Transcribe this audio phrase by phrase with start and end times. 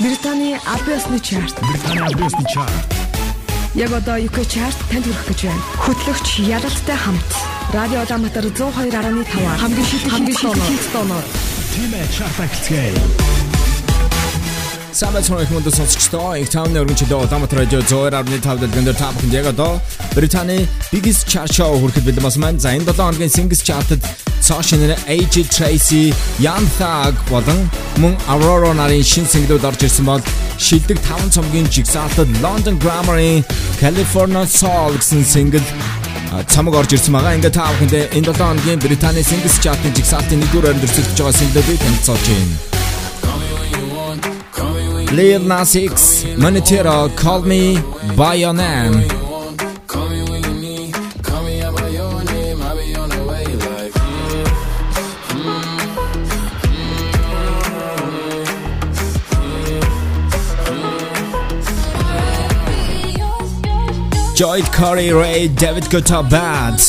[0.00, 1.60] Британий Абиосны чарт.
[1.60, 2.72] Британий Абиосны чарт.
[3.74, 5.60] Яг одоо UK чарт танд хүрэх гэж байна.
[5.76, 7.30] Хөтлөгч Ялалтай хамт
[7.74, 11.24] Радио Улаанбаатар 102.5 хамгийн шилдэг хамгийн шилдэг тоноор
[11.76, 12.96] Тимэ чарт ахилцгээе.
[14.96, 19.84] Самбай цонх хүнд сонсогчдоо их таамны өргөнчлөө Улаанбаатар радио 102.5 дэлгэнд та бүхэнд яг одоо
[20.16, 24.00] Британий Biggest Chart Show хүрэхэд бэлэн бас маань за энэ 7 хоногийн Singles Chart-д
[24.40, 26.04] цоо шинээр AJ Tracy,
[26.40, 27.60] Young Thug болон
[28.02, 30.22] мөн Aurora нарын шин single-ууд орж ирсэн бол
[30.58, 33.44] шилдэг 5 цомгийн жигсаалтад London Grammar-ийн
[33.80, 35.64] California Soul гэсэн single
[36.46, 37.36] цамаг орж ирсэн байгаа.
[37.36, 41.78] Ингээ та бүхэнд энэ 7 хоногийн Британий Singles Chart-ын жигсаалтын 1-р орнд өрсөлдөж байгаа single-уудыг
[41.84, 42.56] танилцуулж байна.
[45.10, 47.82] Lil Nas X, Monetero, Call Me
[48.16, 49.19] By Your Name.
[64.40, 66.80] Joel Corry Ray, David Guetta Bad.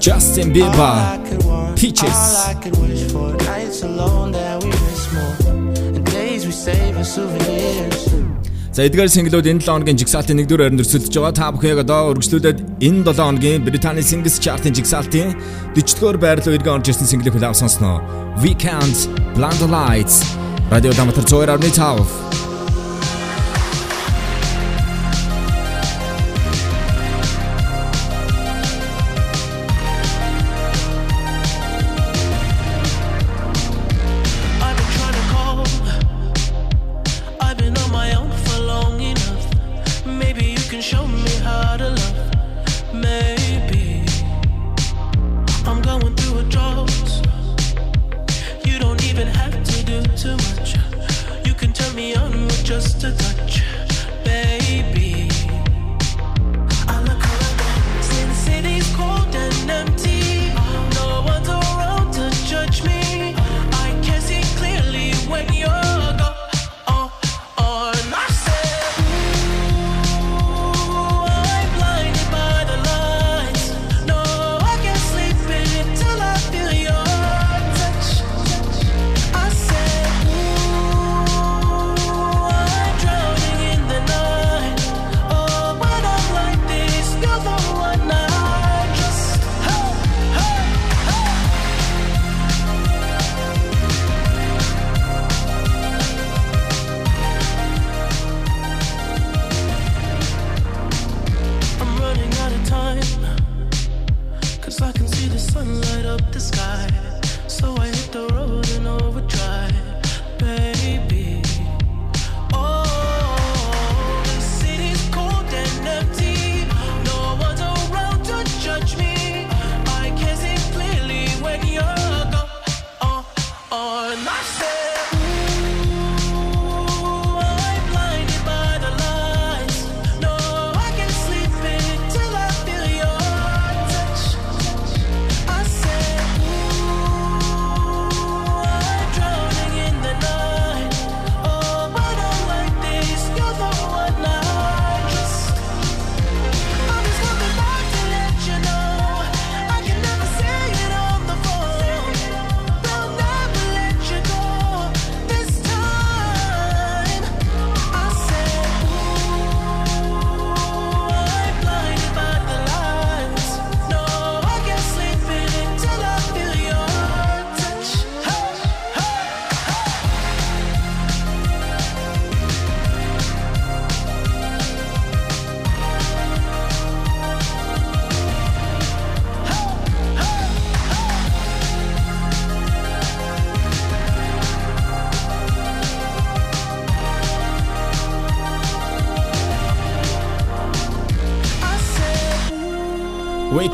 [0.00, 2.08] Justin Bieber, Peaches.
[8.78, 11.34] За эдгээр single-ууд энэ 7 хоногийн жигсаалтын 1-р байранд өрсөлдөж байгаа.
[11.34, 15.34] Та бүхэн яг одоо үргэлжлүүлээд энэ 7 хоногийн Британий Singles Chart-ын жигсаалтын
[15.74, 17.98] 40-р байр руу эргэн орж ирсэн single-ийг хүлээв сонсноо.
[18.38, 20.22] Weekend, Blind Lights.
[20.70, 22.47] Радио Даматар 102.5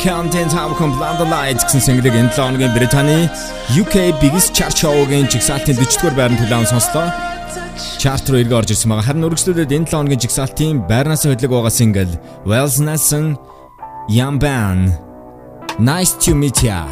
[0.04, 3.24] Weekend-ийн тавхан Blind Lights гэсэн single-ийг энэ 7 хоногийн Британий
[3.72, 7.08] UK Biggest Chart Show-гийн жигсаалтын 40-р байранд хүлээн сонслоо.
[7.96, 9.08] Chart руу эргэж орж ирсэн байгаа.
[9.08, 12.12] Харин үргэлжлүүлээд энэ 7 хоногийн жигсаалтын байрнаас хөдлөг байгаа single
[12.44, 13.40] Wells Nelson
[14.12, 14.92] Young Band
[15.80, 16.84] Nice to meet ya.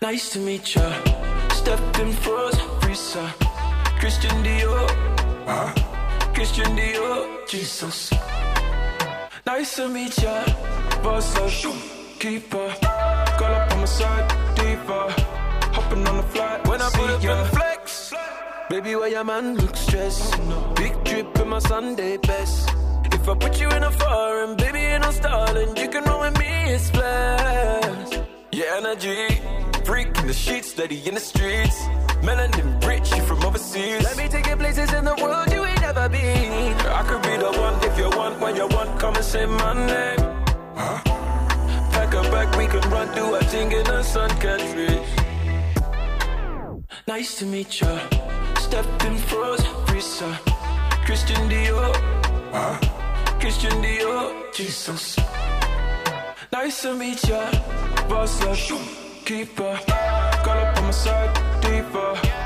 [0.00, 0.88] Nice to meet ya.
[1.52, 3.28] Stepping froze, Risa.
[4.00, 4.88] Christian Dior.
[5.44, 5.87] Huh?
[6.38, 8.12] Christian Dior, Jesus.
[9.44, 10.44] Nice to meet ya.
[11.02, 11.74] Boss uh, up,
[12.20, 12.70] keeper.
[13.38, 15.06] Girl up on my side, deeper.
[15.74, 18.14] Hopping on the flight, when I put up in flex.
[18.70, 20.38] Baby, why your man look stressed?
[20.76, 22.70] Big drip in my Sunday best.
[23.10, 25.76] If I put you in a foreign, baby, ain't no stalling.
[25.76, 28.12] You can roll with me, it's flash.
[28.52, 29.40] Yeah, energy.
[29.84, 31.82] Freak in the sheets, steady in the streets.
[32.22, 32.78] Melanin from
[33.48, 34.02] overseas.
[34.04, 36.76] Let me take you places in the world you ain't never been.
[37.00, 39.72] I could be the one if you want, when you want, come and say my
[39.92, 40.22] name.
[41.94, 45.00] Pack a bag, we can run through a thing in the sun country.
[47.06, 47.92] Nice to meet ya.
[48.66, 50.30] Stepped in froze, Risa.
[51.06, 51.92] Christian Dior.
[53.40, 54.24] Christian Dior.
[54.52, 55.16] Jesus.
[56.52, 57.40] Nice to meet ya.
[58.08, 58.58] Boss up,
[59.24, 59.74] keeper.
[60.44, 62.37] Girl up on my side, deeper.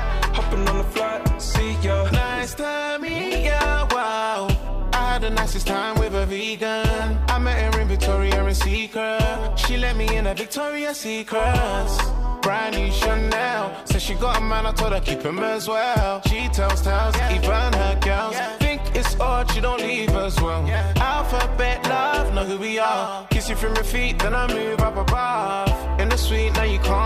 [0.53, 2.07] Hopping on the flight, see ya.
[2.11, 4.47] Nice to meet ya, wow.
[4.93, 7.17] I had the nicest time with a vegan.
[7.27, 9.53] I met her in Victoria and Secret.
[9.55, 11.97] She let me in a Victoria's Secrets.
[12.43, 13.75] Brand new Chanel.
[13.85, 16.21] Said she got a man, I told her keep him as well.
[16.27, 18.35] She tells tales, even her girls.
[18.59, 20.61] Think it's odd, she don't leave as well.
[20.97, 22.85] Alphabet love, know who we are.
[22.85, 23.25] Uh-huh.
[23.31, 25.99] Kiss you from your feet, then I move up above.
[25.99, 27.02] In the suite, now you can't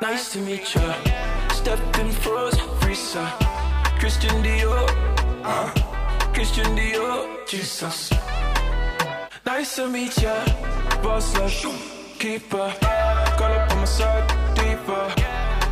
[0.00, 0.94] Nice to meet ya.
[1.52, 3.24] Stepped in froze, Risa.
[3.98, 4.86] Christian Dior.
[5.42, 5.70] Uh,
[6.34, 7.46] Christian Dior.
[7.46, 8.12] Jesus.
[9.46, 10.34] Nice to meet ya.
[11.02, 11.50] Boss up,
[12.18, 12.68] keeper.
[13.38, 15.04] Girl up on my side, deeper.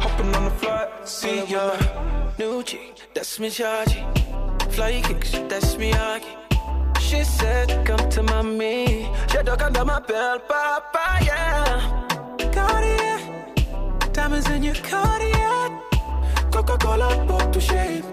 [0.00, 1.76] Hopping on the flight, see ya.
[2.38, 2.78] New G,
[3.14, 3.94] that's me charge.
[4.70, 6.28] Fly kicks, that's me Aki.
[7.00, 9.08] She said, come to mommy.
[9.30, 12.06] She dug under my belt, papa, yeah.
[12.52, 13.03] Cartier,
[14.24, 15.80] diamonds in your Cartier.
[16.50, 18.06] Coca-Cola, pop to shave.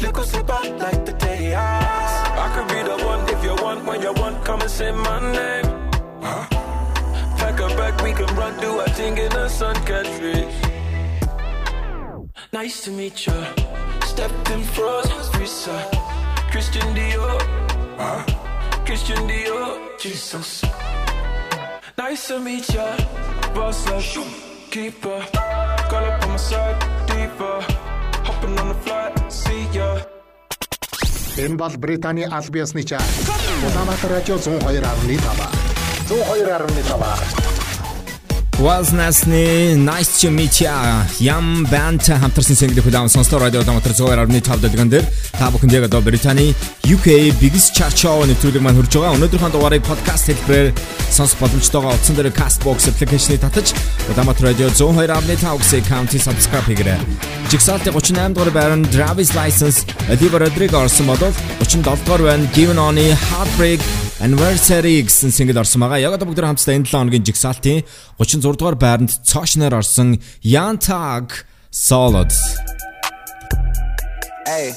[0.00, 4.00] Look what's about like the day I could be the one if you want, when
[4.02, 5.68] you want, come and say my name.
[7.40, 10.46] Pack a bag, we can run through a thing in the sun country.
[12.52, 13.34] Nice to meet ya.
[14.04, 15.76] Stepped in froze, Risa.
[16.52, 17.38] Christian Dior.
[18.86, 19.98] Christian Dior.
[19.98, 20.62] Jesus.
[21.98, 22.86] Nice to meet ya.
[23.54, 24.02] Boss up,
[24.72, 25.20] keeper.
[25.90, 27.60] Girl up on my side, deeper.
[28.24, 30.00] Hopping on the flight, see ya.
[31.36, 33.04] Энэ бол Британий аль биесны чарт.
[33.64, 34.80] Улаанбаатар радио 102.5.
[36.08, 37.51] 102.5.
[38.62, 41.02] Was насны Nice to meet ya.
[41.18, 45.02] Ям band хамтарсан single хүлээм сонслоо радио дамтар 102.5 дэлгэн дээр
[45.34, 46.54] та бүхэнд яг одоо Британий
[46.86, 49.18] UK Biggest Chart Show нэвтрүүлэг маань хурж байгаа.
[49.18, 50.78] Өнөөдрийнхөө дугаарыг подкаст хэлбэрээр
[51.10, 53.74] сонсох боломжтойгоо утсан дээр Castbox application-ыг татаж
[54.14, 57.02] Улаанбаатар радио 102.5 гэсэн county subscribe хийгээрэй.
[57.50, 63.10] Jigsaw-ийн 38 дугаар байрны Travis License Olivia Rodrigo орсон бодвол 37 дугаар байна Given On-ы
[63.10, 63.82] Heartbreak
[64.20, 66.02] Anniversary гэсэн single орсон байгаа.
[66.02, 67.86] Яг одоо бүгд хамтдаа энэ 7 хоногийн Jigsaw-ийн
[68.20, 72.36] 36 дугаар байранд цоочноор орсон Young Tag Solids.
[74.44, 74.74] Hey,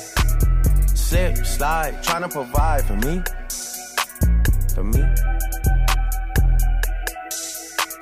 [0.96, 3.20] slip, slide, trying to provide for me.
[4.74, 5.04] For me.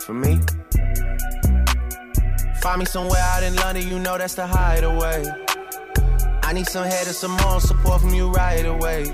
[0.05, 0.33] For me.
[2.61, 5.23] Find me somewhere out in London, you know that's the hideaway.
[6.43, 9.11] I need some head and some more support from you right away.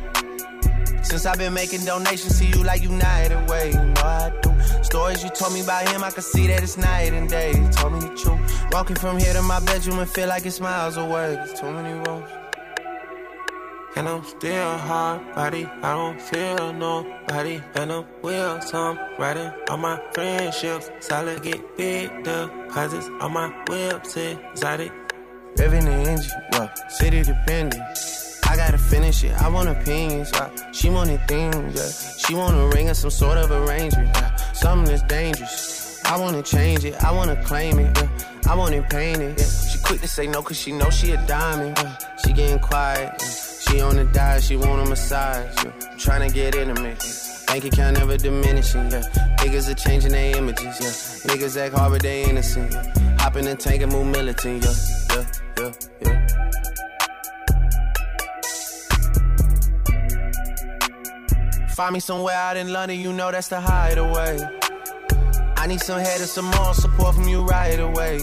[1.10, 4.84] Since I've been making donations to you like United Way, you know I do.
[4.84, 7.50] Stories you told me about him, I can see that it's night and day.
[7.50, 8.40] You told me the truth.
[8.72, 11.34] Walking from here to my bedroom and feel like it's miles away.
[11.34, 12.32] There's too many roads.
[13.96, 17.60] And I'm still hard body, I don't feel nobody.
[17.74, 20.92] And I'm will some riding on my friendships.
[21.00, 24.52] Solid get big deposits on my website.
[24.52, 24.92] Exotic.
[25.58, 28.29] Living the engine, well, city dependent.
[28.50, 29.40] I gotta finish it.
[29.40, 30.34] I want opinions.
[30.34, 31.76] Uh, she wanted things.
[31.76, 32.18] Yeah.
[32.18, 34.10] She want a ring or some sort of arrangement.
[34.16, 34.36] Yeah.
[34.54, 36.04] Something that's dangerous.
[36.06, 36.96] I wanna change it.
[37.04, 37.96] I wanna claim it.
[37.96, 38.10] Yeah.
[38.48, 39.40] I want it painted.
[39.40, 39.46] Yeah.
[39.46, 41.78] She quick to say no cause she know she a diamond.
[41.78, 41.96] Yeah.
[42.26, 43.14] She getting quiet.
[43.20, 43.28] Yeah.
[43.28, 44.42] She on the diet.
[44.42, 45.64] She want a massage.
[45.64, 45.72] Yeah.
[46.00, 46.98] Trying to get intimate.
[47.04, 47.46] Yeah.
[47.54, 48.90] Bank account never diminishing.
[48.90, 49.04] Yeah.
[49.42, 50.64] Niggas are changing their images.
[50.82, 51.36] Yeah.
[51.36, 52.72] Niggas act hard but they innocent.
[52.72, 53.18] Yeah.
[53.20, 54.66] Hop in the tank and move militant.
[54.66, 54.74] Yeah.
[55.16, 55.26] Yeah.
[55.60, 55.72] Yeah.
[56.02, 56.89] Yeah.
[61.80, 64.38] Find me somewhere out in London, you know that's the hideaway.
[65.56, 68.20] I need some head and some more support from you right away.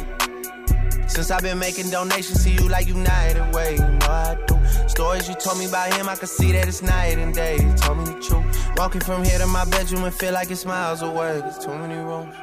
[1.07, 4.89] Since I've been making donations to you like United Way, you know I do.
[4.91, 7.55] Stories you told me about him, I can see that it's night and day.
[7.55, 8.77] You told me the truth.
[8.77, 11.41] Walking from here to my bedroom and feel like it's miles away.
[11.41, 12.35] There's too many rooms.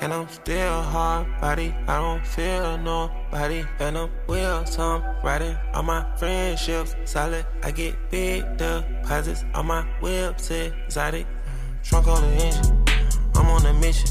[0.00, 3.64] And I'm still hard body, I don't feel nobody.
[3.80, 6.94] And I'm wheels, so I'm riding on my friendships.
[7.04, 11.26] Solid, I get big deposits on my whips, exotic.
[11.82, 12.84] Trunk on the engine,
[13.34, 14.10] I'm on a mission.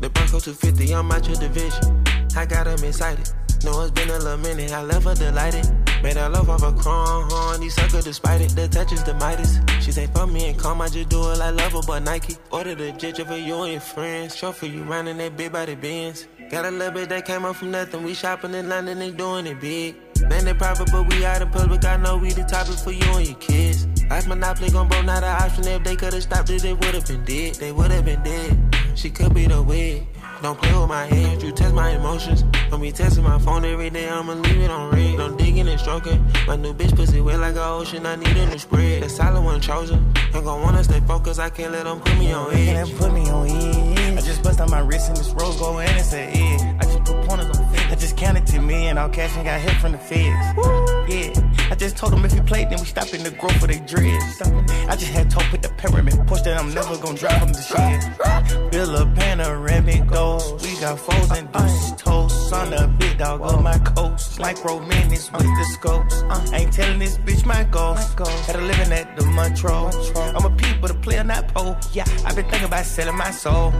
[0.00, 2.04] The Bronco 250, I'm out your division.
[2.36, 3.28] I got them excited.
[3.64, 5.83] Know it's been a little minute, I left her delighted.
[6.04, 8.50] Made her love off a chrome horn, these sucker despite it.
[8.50, 9.58] The touch is the Midas.
[9.80, 12.36] She say, fuck me and calm, I just do it like love her, but Nike.
[12.52, 14.38] Ordered a jet for you and your friends.
[14.38, 16.28] For you running that big body Benz.
[16.50, 18.02] Got a little bit that came up from nothing.
[18.02, 19.96] We shopping in London, they doing it big.
[20.28, 21.82] Landed private, but we out in public.
[21.86, 23.86] I know we the topic for you and your kids.
[24.10, 25.66] Life monopoly gon' broke, not an option.
[25.66, 27.54] If they could've stopped it, they would've been dead.
[27.54, 28.76] They would've been dead.
[28.94, 30.06] She could be the wig.
[30.44, 32.42] Don't play with my head, you test my emotions.
[32.68, 35.16] Don't be testing my phone every day, I'ma leave it on red.
[35.16, 36.22] Don't digging and stroking.
[36.46, 39.04] My new bitch pussy wet like an ocean, I need a new spread.
[39.04, 40.12] The solid one chosen.
[40.34, 42.66] Ain't gon' wanna stay focused, I can't let them put me on edge.
[42.66, 44.18] Can't put me on edge.
[44.18, 46.78] I just bust on my wrist and this rose gold and it's a yeah.
[46.78, 47.92] I just put pointers on feds.
[47.92, 51.08] I just counted to me and all cash and got hit from the feds.
[51.08, 51.43] Yeah.
[51.70, 53.80] I just told them if we played, then we stop in the growth of they
[53.80, 54.42] dreads.
[54.42, 57.62] I just had told put the pyramid push that I'm never gonna drive them to
[57.62, 58.70] shit.
[58.70, 60.62] Bill a panoramic goals.
[60.62, 62.52] We got foes and deuces toast.
[62.52, 64.38] On the big dog on my coast.
[64.38, 66.22] Micro minutes with the scopes.
[66.52, 67.98] Ain't telling this bitch my goals.
[68.46, 69.90] Had a living at the Montreal.
[70.36, 71.76] I'm a peep, but a player, not pole.
[71.92, 73.72] Yeah, I've been thinking about selling my soul.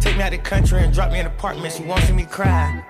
[0.00, 1.74] Take me out the country and drop me in an apartment.
[1.74, 2.82] She won't see me cry.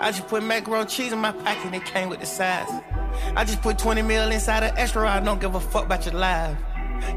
[0.00, 2.68] I just put macaroni cheese in my pocket and it came with the size.
[3.36, 5.08] I just put 20 mil inside an extra.
[5.08, 6.56] I don't give a fuck about your life.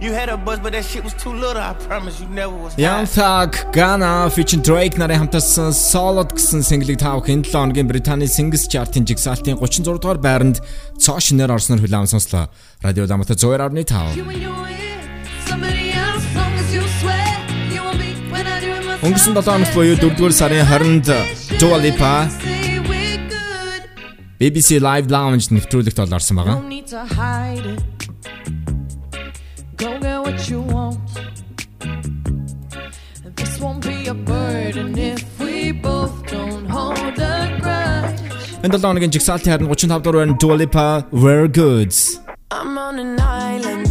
[0.01, 1.61] You had a buzz, but that shit was too little.
[1.61, 2.77] I promise you never was.
[2.77, 8.27] Young Thug, Ghana featuring Drake нарын хамтарсан Solid гэсэн single-ийг та бүхэн 7 хоногийн Британий
[8.27, 10.61] Singles Chart-ын жигсаалтын 36 дугаар байранд
[10.99, 12.49] цоо шинээр орсноор хүлээн сонслоо.
[12.83, 14.17] Радио Дамата 102.5.
[19.07, 21.07] Өнгөрсөн 7 хоногт буюу 4-р сарын 20-нд
[21.61, 22.27] Dua Lipa
[24.37, 26.61] BBC Live Lounge нэвтрүүлэгт олорсон байгаа.
[29.81, 31.01] Go get what you want.
[33.37, 38.21] This won't be a burden if we both don't hold a grudge.
[38.61, 40.87] Энэ 7 хоногийн жигсаалтын харин 35 дугаар байна Dua Lipa
[41.23, 41.97] We're Goods.
[42.57, 43.17] I'm on an
[43.49, 43.86] island.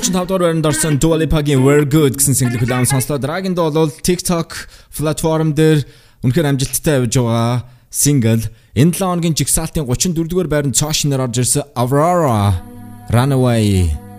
[0.00, 3.20] 35 дугаар байранд орсон Dua Lipa-гийн We're Good гэсэн single хүлээм сонслоо.
[3.20, 4.56] Dragon Doll бол TikTok
[4.96, 5.84] платформ дээр
[6.24, 8.48] үнэхээр амжилттай явж байгаа single.
[8.72, 12.64] Энэ 7 хоногийн жигсаалтын 34 дугаар байранд цоо шинээр орж ирсэн Aurora
[13.12, 14.09] Runaway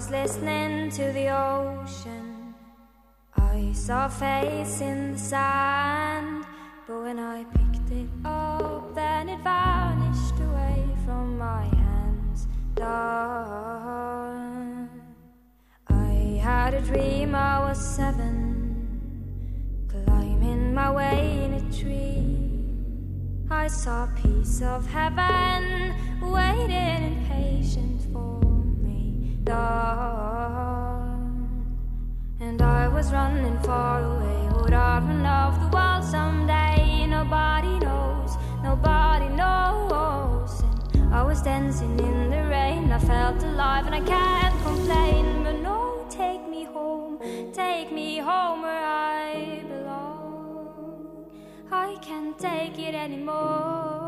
[0.00, 2.54] was listening to the ocean.
[3.36, 6.46] I saw a face in the sand.
[6.86, 12.48] But when I picked it up, then it vanished away from my hands.
[15.90, 18.32] I had a dream I was seven,
[19.86, 22.38] climbing my way in a tree.
[23.50, 28.49] I saw a piece of heaven waiting impatient for.
[32.40, 34.48] And I was running far away.
[34.60, 37.06] Would I run off the wall someday?
[37.06, 40.62] Nobody knows, nobody knows.
[40.94, 42.92] And I was dancing in the rain.
[42.92, 45.42] I felt alive and I can't complain.
[45.42, 47.18] But no, take me home,
[47.52, 51.30] take me home where I belong.
[51.72, 53.99] I can't take it anymore.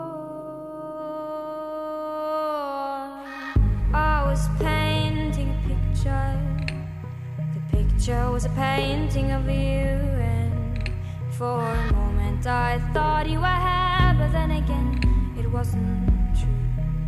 [8.02, 10.90] Picture was a painting of you, and
[11.30, 14.99] for a moment I thought you were happy, but then again
[15.38, 16.49] it wasn't true.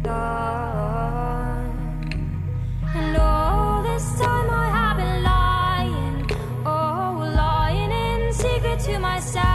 [0.04, 1.66] Dawn.
[2.94, 6.30] And all this time I have been lying,
[6.64, 9.53] oh, lying in secret to myself.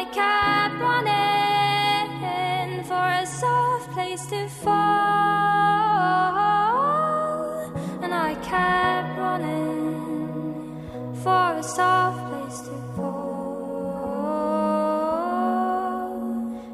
[0.00, 2.08] I kept running
[2.84, 4.70] for a soft place to fall.
[8.02, 10.80] And I kept running
[11.22, 13.10] for a soft place to fall.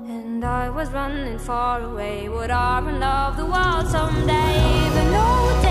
[0.09, 2.29] And I was running far away.
[2.29, 4.91] Would I run off the world someday?
[4.95, 5.66] But no,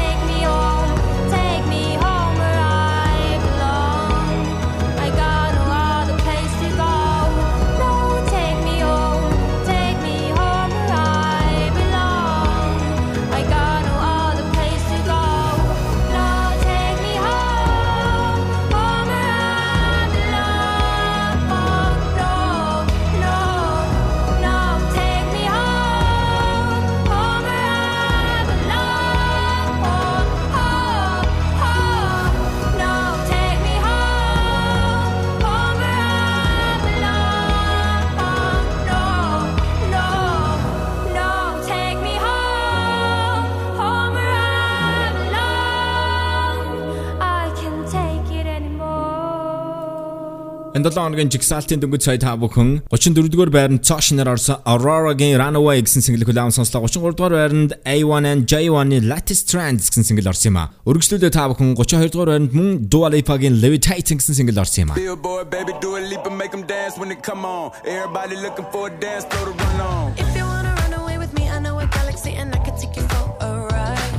[50.76, 55.40] Энэ 7 хоногийн жигсаалтын дөнгөж сая та бүхэн 34 дугаар байранд цоо шинээр орсон Aurora-гийн
[55.40, 56.84] Runaway гэсэн single хүлээм сонслоо.
[56.84, 60.76] 33 дугаар байранд A1 and J1-ийн Latest Trends гэсэн single орсон юм а.
[60.84, 65.00] Өргөжлөлөө та бүхэн 32 дугаар байранд мөн Dua Lipa-гийн Levitating гэсэн single орсон юм а.
[65.00, 67.72] Billboard, baby, do a leap and make them dance when they come on.
[67.88, 70.12] Everybody looking for a dance floor to run on.
[70.20, 72.92] If you wanna run away with me, I know a galaxy and I can take
[73.00, 74.12] you for a ride.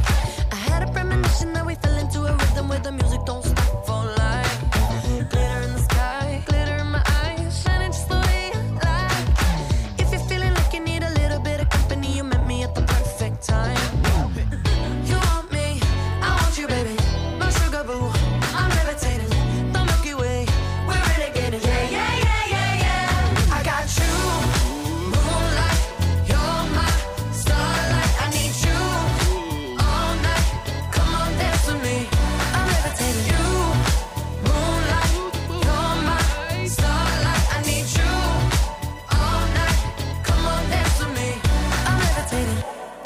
[0.57, 3.56] I had a premonition that we fell into a rhythm where the music don't stop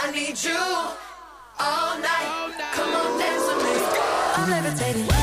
[0.00, 0.56] I need you
[1.58, 2.54] all night.
[2.72, 3.74] Come on, dance with me.
[4.36, 5.17] I'm levitating.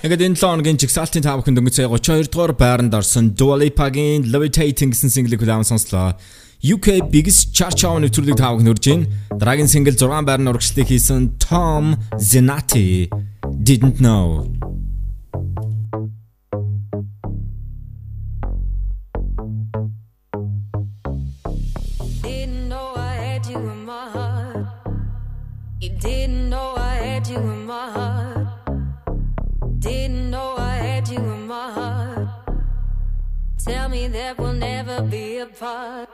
[0.00, 4.96] Ингээд энэ 7 хоногийн жигсаалтын тав бүхэнд өнгөцөө 32 дугаар байранд орсон Dua Lipa-гийн Levitating
[4.96, 6.16] гэсэн single-ийг хүлээн сонслоо.
[6.64, 9.12] UK Biggest Chart Chart нэвтрүүлэг тав бүхэнд хүрж байна.
[9.36, 13.12] Дараагийн single 6 байрны урагшлыг хийсэн Tom Zenati
[13.44, 14.48] Didn't Know.
[34.12, 36.08] That we'll never be apart.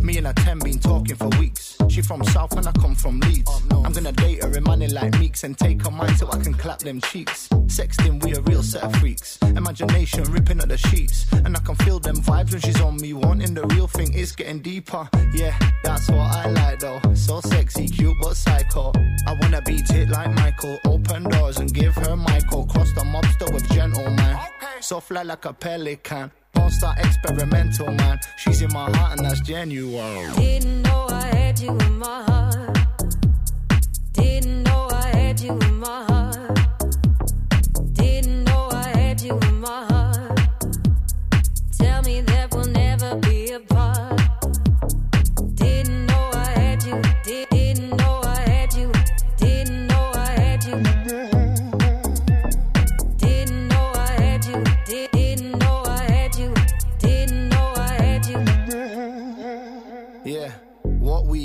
[0.00, 1.76] Me and her 10 been talking for weeks.
[1.88, 3.50] She from South and I come from Leeds.
[3.70, 6.38] Oh, I'm gonna date her in money like Meeks and take her mind so I
[6.38, 7.48] can clap them cheeks.
[7.66, 9.38] Sexting, we a real set of freaks.
[9.42, 11.30] Imagination ripping at the sheets.
[11.32, 13.12] And I can feel them vibes when she's on me.
[13.12, 15.08] Wanting the real thing is getting deeper.
[15.34, 17.00] Yeah, that's what I like though.
[17.14, 18.92] So sexy, cute, but psycho.
[19.28, 20.78] I wanna beat it like Michael.
[20.86, 22.66] Open doors and give her Michael.
[22.66, 24.38] Cross the mobster with gentleman.
[24.80, 26.32] So fly like a pelican.
[26.72, 28.18] Start experimental, man.
[28.36, 30.34] She's in my heart and that's genuine.
[30.34, 32.51] Didn't know I had you in my heart.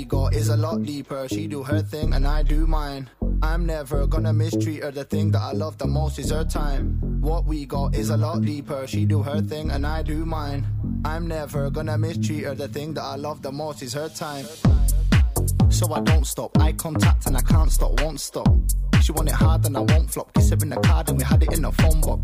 [0.08, 1.28] Got is a lot deeper.
[1.28, 3.08] She do her thing and I do mine.
[3.42, 4.90] I'm never gonna mistreat her.
[4.90, 7.20] The thing that I love the most is her time.
[7.20, 8.86] What we got is a lot deeper.
[8.86, 10.66] She do her thing and I do mine.
[11.04, 12.54] I'm never gonna mistreat her.
[12.54, 14.46] The thing that I love the most is her time.
[15.68, 16.58] So I don't stop.
[16.58, 18.48] Eye contact and I can't stop, won't stop.
[19.02, 20.32] She want it hard and I won't flop.
[20.32, 22.22] Kiss her in the card and we had it in the phone box.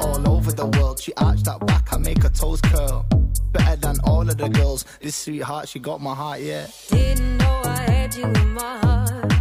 [0.00, 3.06] All over the world, she arched that back, I make her toes curl.
[3.52, 4.84] Better than all of the girls.
[5.00, 6.66] This sweetheart, she got my heart, yeah.
[6.88, 9.31] Didn't know I had you in my heart.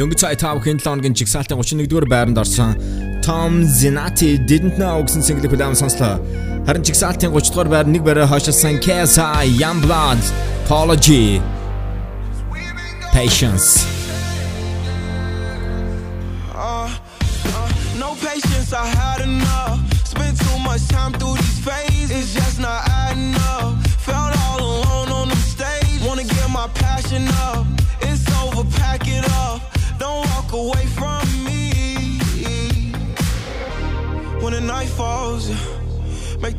[0.00, 2.72] Дөнгөж цай тав хэн 7 хоногийн жигсаалтын 31-р байранд орсон
[3.20, 6.16] Tom Zenati Didn't Know гэсэн single хүлээм сонслоо.
[6.64, 10.24] Харин жигсаалтын 30-р байр нэг барай хойшилсан KSI Youngblood
[10.64, 11.44] Apology
[13.12, 13.84] Patience
[16.56, 16.88] Uh,
[18.00, 19.84] no patience, I had enough.
[20.08, 23.76] Spent too much time through these phases, it's just not adding up.
[24.08, 27.69] Felt all alone on the stage, wanna get my passion up.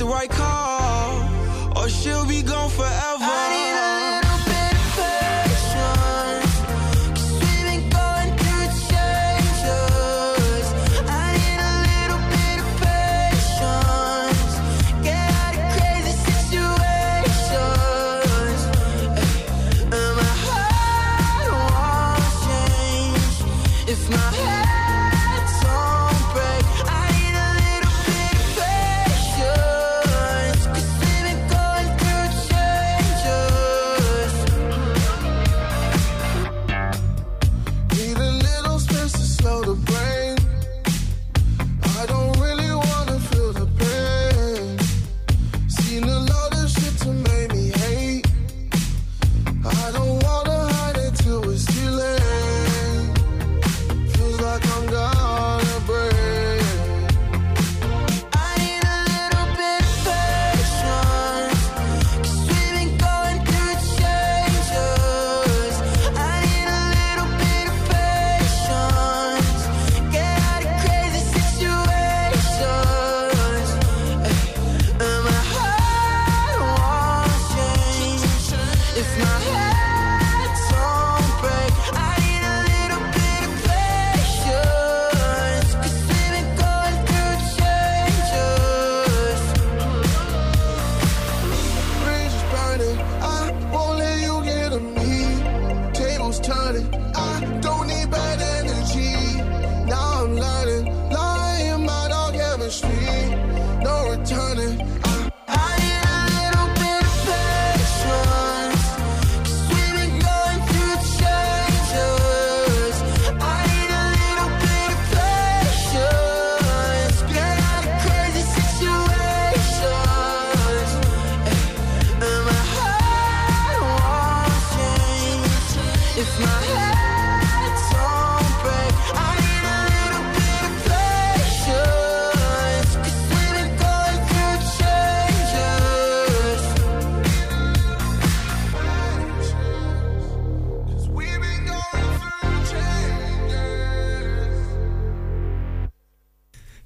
[0.01, 0.80] The right call,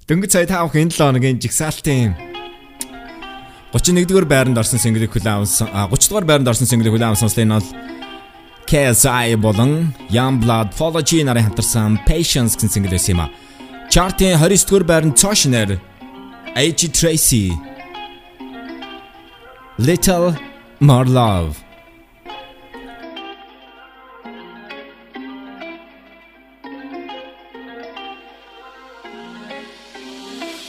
[0.06, 2.14] Дөнгөж цай тав хэн 7 хоногийн жигсаалтын
[3.74, 7.66] 31-р байранд орсон single хүлээм авсан 30-р байранд орсон single хүлээм авсан энэ бол
[8.70, 13.30] KSI болон Youngblood Apology нарын хамтарсан Patience гэсэн single байсан юм а.
[13.90, 15.82] Chart-ийн 29-р байранд Cautionary
[16.54, 17.50] AG Tracy
[19.82, 20.38] Little
[20.78, 21.65] More Love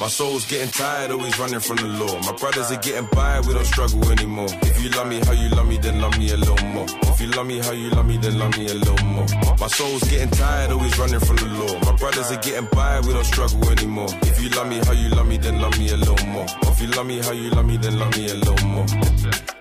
[0.07, 2.17] My soul's getting tired, always running from the law.
[2.21, 4.47] My brothers are getting by, we don't struggle anymore.
[4.61, 6.85] If you love me how you love me, then love me a little more.
[6.87, 9.25] If you love me how you love me, then love me a little more.
[9.59, 11.91] My soul's getting tired, always running from the law.
[11.91, 14.07] My brothers are getting by, we don't struggle anymore.
[14.21, 16.45] If you love me how you love me, then love me a little more.
[16.61, 18.85] If you love me how you love me, then love me a little more.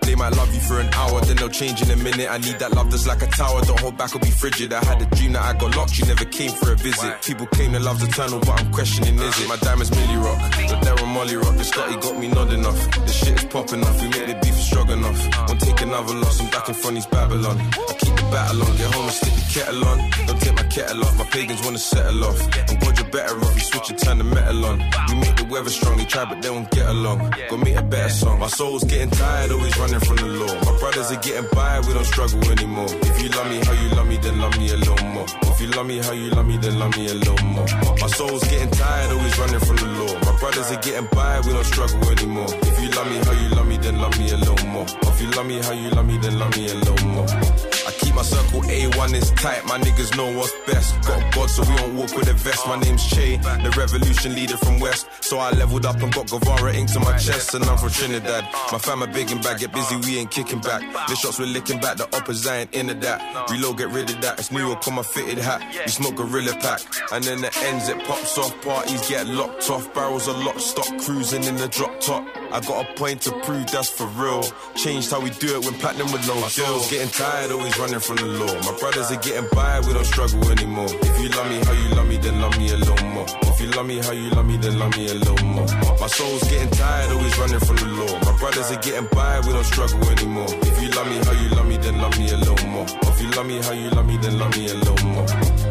[0.07, 2.31] They might love you for an hour, then they'll change in a minute.
[2.31, 3.59] I need that love that's like a tower.
[3.65, 4.71] Don't hold back or be frigid.
[4.71, 7.21] I had a dream that I got locked, you never came for a visit.
[7.23, 9.49] People claim that love's eternal, but I'm questioning is it?
[9.49, 10.36] My diamonds Millie Rock,
[10.69, 11.55] the Daryl Molly Rock.
[11.57, 12.91] The Scotty got me nodding off.
[12.91, 15.19] The shit is popping off, we make the beef strong enough.
[15.47, 17.57] Won't take another loss, I'm back in front of Babylon.
[17.59, 19.97] I keep battle on, get home and stick the kettle on.
[20.27, 22.39] Don't take my kettle off, my pagans wanna settle off.
[22.69, 24.77] I'm glad you're better off, you switch and turn the metal on.
[25.09, 27.33] We make the weather strong, you try but they won't get along.
[27.49, 28.39] Go make a better song.
[28.39, 30.53] My soul's getting tired, always running from the law.
[30.65, 32.89] My brothers are getting by, we don't struggle anymore.
[32.89, 35.25] If you love me how you love me, then love me a little more.
[35.43, 37.67] If you love me how you love me, then love me a little more.
[38.01, 40.13] My soul's getting tired, always running from the law.
[40.25, 42.47] My brothers are getting by, we don't struggle anymore.
[42.51, 44.85] If you love me how you love me, then love me a little more.
[45.01, 47.76] If you love me how you love me, then love me a little more.
[47.97, 51.01] I keep my circle A1 is tight, my niggas know what's best.
[51.01, 52.67] Got a god, so we don't walk with a vest.
[52.67, 55.07] My name's Che, the revolution leader from West.
[55.23, 58.43] So I leveled up and got Guevara ink to my chest, and I'm from Trinidad.
[58.71, 60.81] My fam are big and bad, get busy, we ain't kicking back.
[61.07, 63.49] The shots we're licking back, the opposite ain't into that.
[63.49, 64.37] Reload, get rid of that.
[64.37, 65.61] It's New York on my fitted hat.
[65.85, 66.81] We smoke Gorilla Pack,
[67.11, 68.53] and then the ends it pops off.
[68.61, 72.27] Parties get locked off, barrels are locked, stop cruising in the drop top.
[72.51, 74.43] I got a point to prove that's for real.
[74.75, 76.89] Changed how we do it when platinum with low girls.
[76.89, 78.53] Getting tired, always running from the law.
[78.67, 80.89] My brothers are getting by, we don't struggle anymore.
[80.91, 83.25] If you love me how you love me, then love me a little more.
[83.43, 85.67] If you love me how you love me, then love me a little more.
[85.99, 88.19] My soul's getting tired, always running from the law.
[88.25, 90.47] My brothers are getting by, we don't struggle anymore.
[90.49, 92.85] If you love me how you love me, then love me a little more.
[92.87, 95.66] If you love me how you love me, then love me a little more.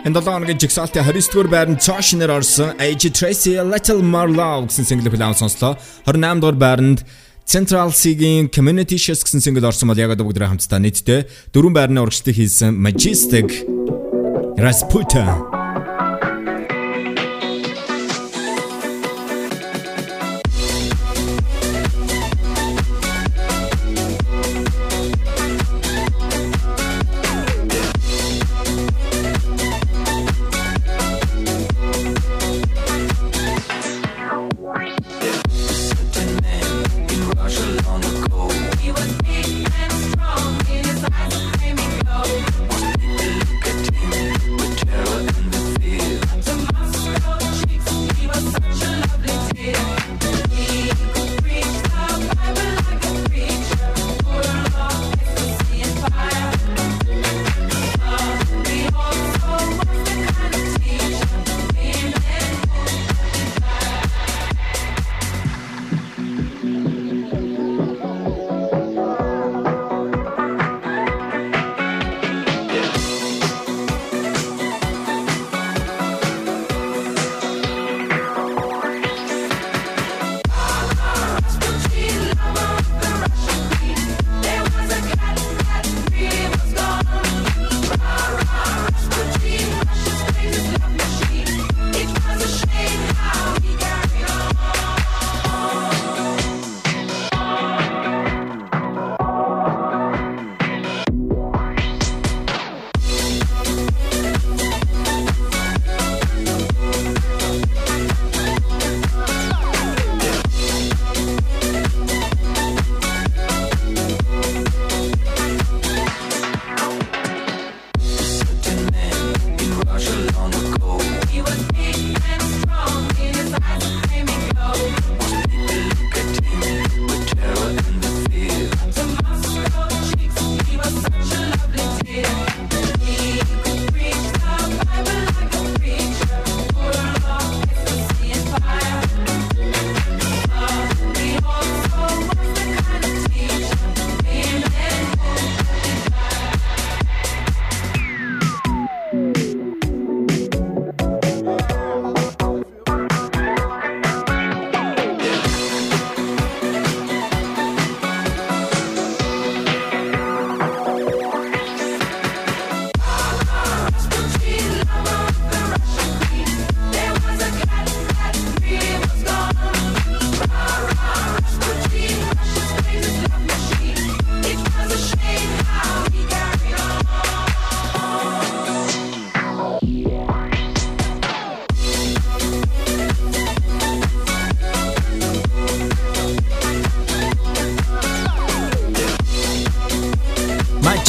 [0.00, 4.72] Энэ 7 хоногийн жигсаалтын 29 дугаар байранд цоо шинээр орсон AJ Tracy Little More Love
[4.72, 5.76] гэсэн single хүлээн сонслоо.
[6.08, 7.04] 28 дугаар байранд
[7.44, 12.00] Central Sea-гийн Community Shows гэсэн single орсон бол яг одоо бүгд хамтдаа нийтдээ дөрвөн байрны
[12.00, 13.68] урагшлыг хийсэн Majestic
[14.56, 15.59] Rasputin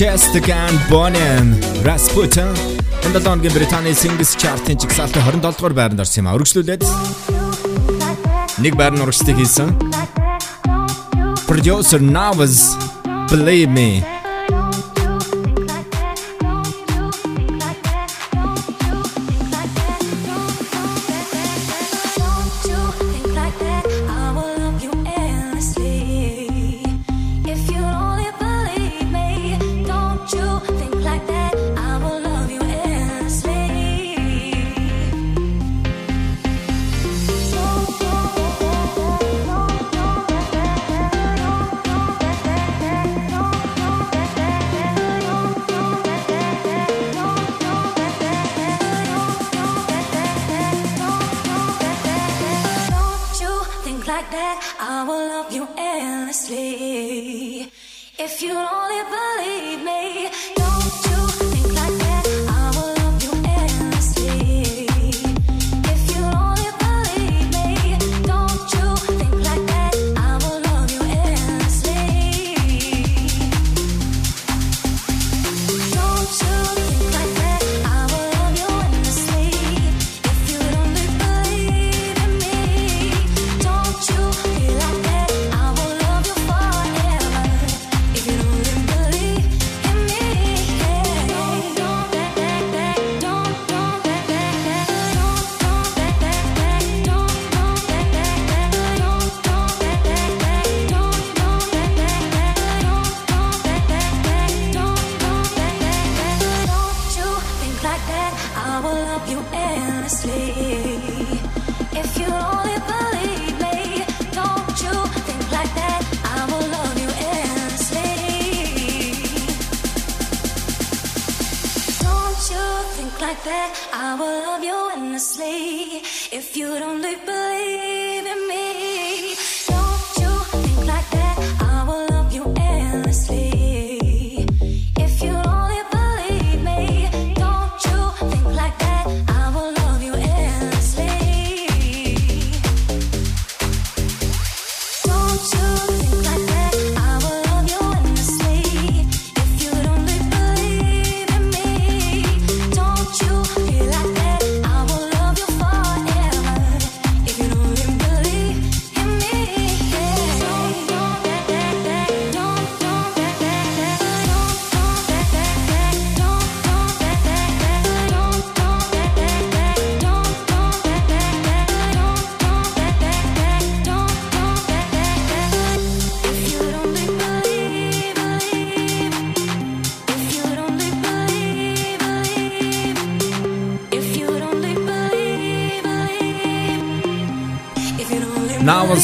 [0.02, 2.49] Majestic and Bonin Rasputin
[3.06, 6.34] энэ 7 хоногийн Британий Singles Chart-ын жигсаалтын 27 дугаар байранд орсон юм а.
[6.41, 6.82] Өргөжлүүлээд
[8.66, 9.78] нэг байрны урагшлыг хийсэн.
[11.45, 12.74] Producer Navas
[13.30, 14.20] Believe Me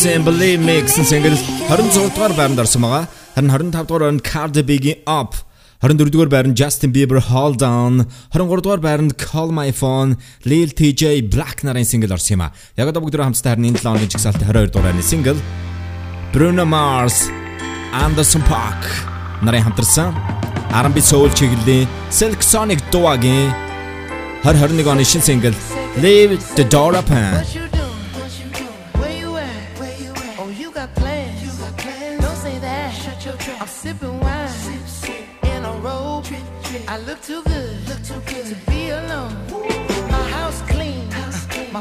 [0.07, 1.35] Listen Believe Me гэсэн single
[1.67, 3.07] 26 дугаар байранд орсон байгаа.
[3.35, 5.35] Харин 25 дугаар орнд Cardi B-ийн Up.
[5.83, 8.07] 24 дугаар байранд Justin Bieber Hold On.
[8.31, 10.15] 23 дугаар байранд Call My Phone
[10.47, 12.55] Lil TJ Black нарын single орсон юм а.
[12.79, 15.39] Яг одоо бүгд хамтдаа харин энэ 7 оны жигсаалт 22 дугаарны single.
[16.31, 17.27] Bruno Mars
[17.91, 18.87] Anderson Park.
[19.43, 20.15] Нарын хамтарсан.
[20.71, 23.51] R&B soul чиглэлийн Silk Sonic Duo-гийн
[24.47, 25.55] 2021 оны шинэ single
[25.99, 27.76] Leave the Door Open.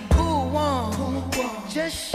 [0.01, 1.25] my cool one.
[1.71, 2.06] Just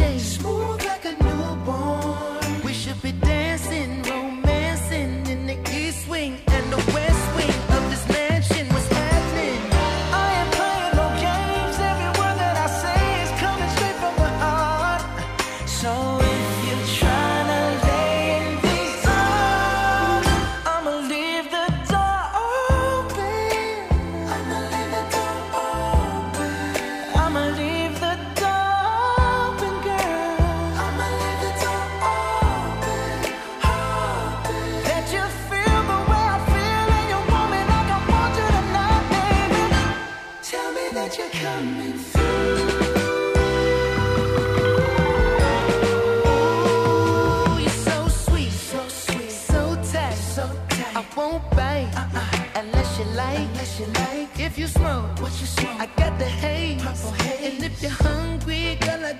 [54.43, 55.79] If you smoke, what you smoke?
[55.79, 56.81] I got the haze.
[56.81, 57.53] Purple haze.
[57.53, 59.13] And if you're hungry, girl, I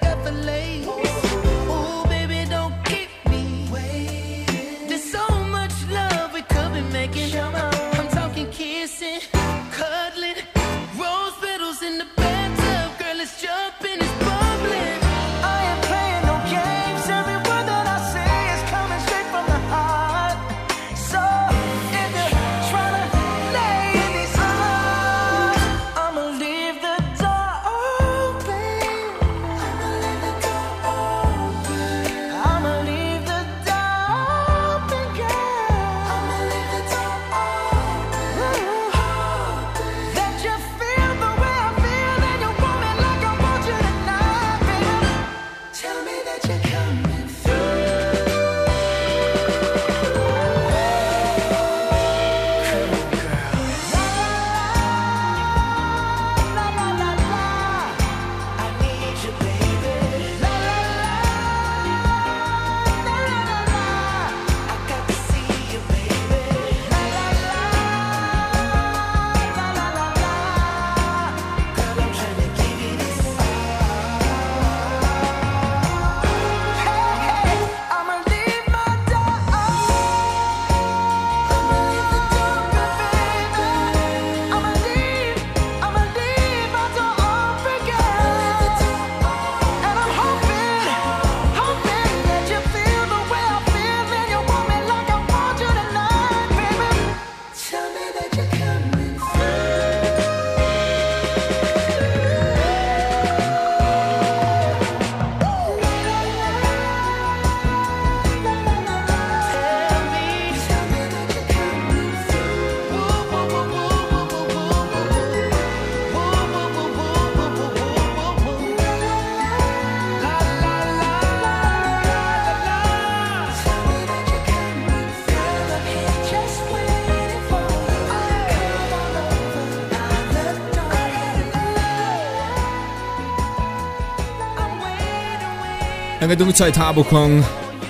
[136.32, 137.42] ингээд өнгөц цай та бүхэн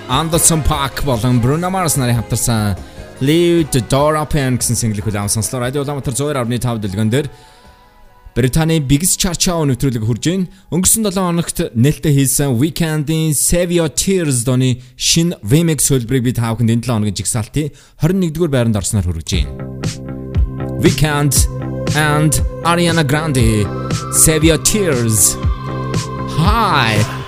[0.09, 2.73] Anderson Park болон Bruno Mars нарын хамтарсан
[3.21, 5.61] Leave the Door Open гэсэн single хүлээм сонслоо.
[5.61, 7.29] Радио Улаанбаатар 102.5 дэлгэн дээр
[8.33, 10.49] Британий Biggest Chart Show нэвтрүүлэг хурж ийн.
[10.73, 16.49] Өнгөрсөн 7 хоногт нээлттэй хийсэн Weekend-ийн Save Your Tears дооны шин remix хөлбөрийг би та
[16.49, 17.69] бүхэнд энэ 7 хоногийн жигсаалтын
[18.01, 19.53] 21-р байранд орсноор хүргэж ийн.
[20.81, 21.45] Weekend
[21.93, 23.69] and Ariana Grande
[24.17, 25.37] Save Your Tears.
[26.41, 27.20] Hi.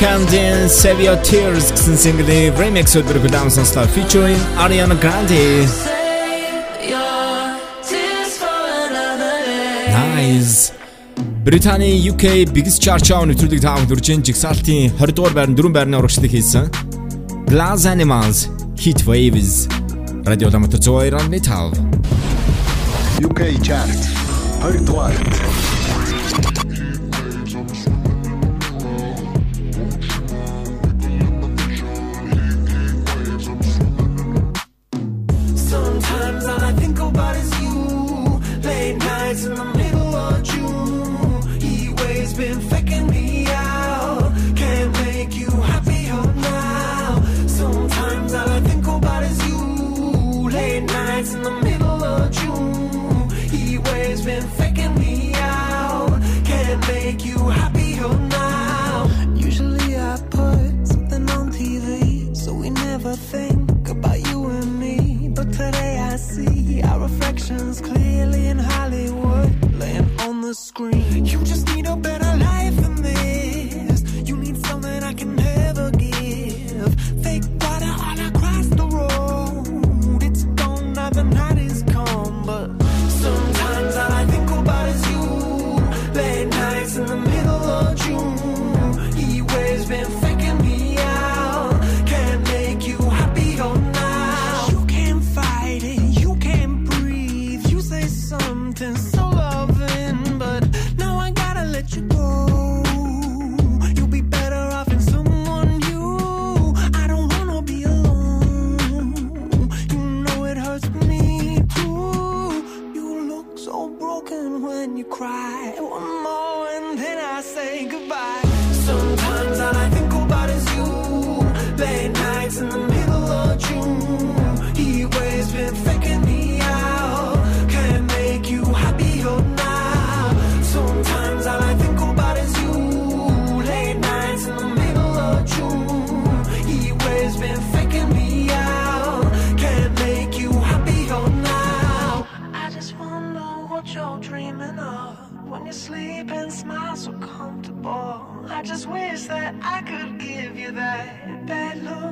[0.00, 5.66] Kendin Save Your Tears kısın single'i remix ödülü Gıdam Sonslar featuring Ariana Grande.
[10.16, 10.72] Nice.
[11.46, 12.22] Britaniya UK
[12.54, 16.70] biggest charchaun өтрүүлэг таавдурчин жигсаалтын 20 дугаар байрны 4 байрны урагшлыг хийсэн.
[17.50, 19.68] Glass Animals Heat Waves
[20.26, 21.72] радио ламтар цоорон нэтав.
[23.20, 24.00] UK chart
[24.64, 25.59] 20 дугаарт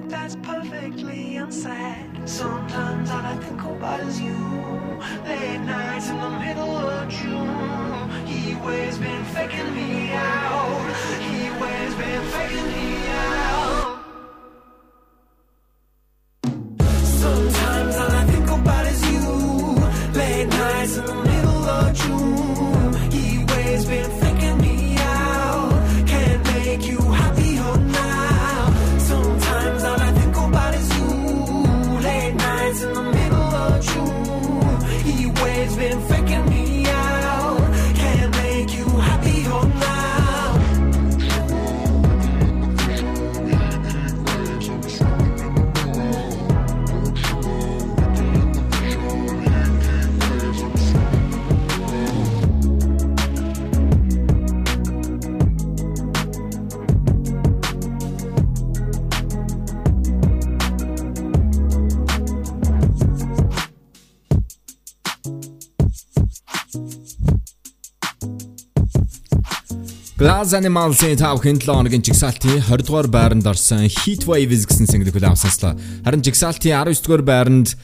[0.06, 2.06] That's perfectly unsaid.
[2.24, 5.00] Sometimes all I think about is you.
[5.24, 8.26] Late nights in the middle of June.
[8.26, 10.94] He waves been faking me out.
[11.20, 13.47] He waves been faking me out.
[70.38, 75.10] Glass Animals-ийн 5 хэн 7 хоногийн жигсаалтын 20 дугаар байранд орсон Heat Waves гэсэн single
[75.10, 75.74] хүлээм сонслоо.
[76.06, 77.74] Харин жигсаалтын 19 дугаар байранд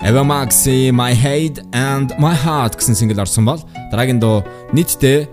[0.00, 3.60] Eva Max-ийн My Head and My Heart гэсэн single орсон бол
[3.92, 4.40] дараагийн дуу
[4.72, 5.28] нийтдээ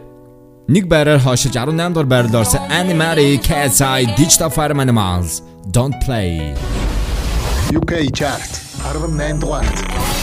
[0.68, 5.40] нэг байраар хойшиж 18 дугаар байранд орсон Animary Eye Digital Fire Animals
[5.72, 6.52] Don't Play.
[7.72, 8.52] UK chart
[8.84, 10.17] 18 дугаарт.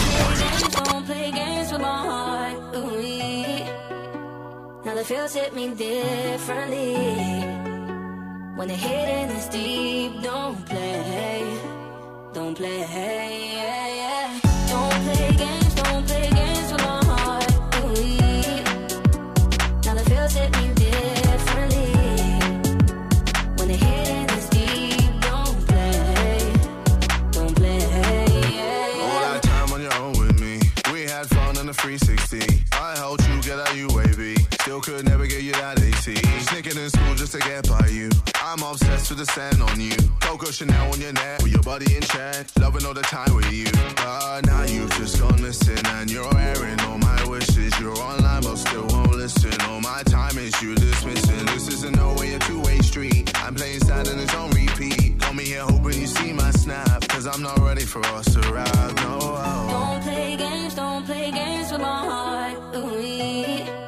[5.05, 6.95] The feels hit me differently.
[8.55, 11.43] When the hidden is deep, don't play.
[12.33, 12.79] Don't play.
[12.79, 14.44] Yeah, yeah.
[37.25, 38.09] Just to get by you.
[38.43, 39.95] I'm obsessed with the sand on you.
[40.21, 41.41] Coco Chanel on your neck.
[41.41, 42.45] With your body in check.
[42.59, 43.65] Loving all the time with you.
[43.95, 45.83] But now you've just gone missing.
[45.95, 47.71] And you're airing all my wishes.
[47.79, 49.59] You're online but still won't listen.
[49.61, 51.45] All my time is you dismissing.
[51.47, 53.31] This isn't no way a two-way street.
[53.43, 55.19] I'm playing sad and it's on repeat.
[55.19, 57.07] Call me here hoping you see my snap.
[57.07, 58.95] Cause I'm not ready for us to ride.
[58.97, 59.19] No.
[59.21, 59.67] Oh.
[59.71, 62.75] Don't play games, don't play games with my heart.
[62.75, 63.84] Ooh.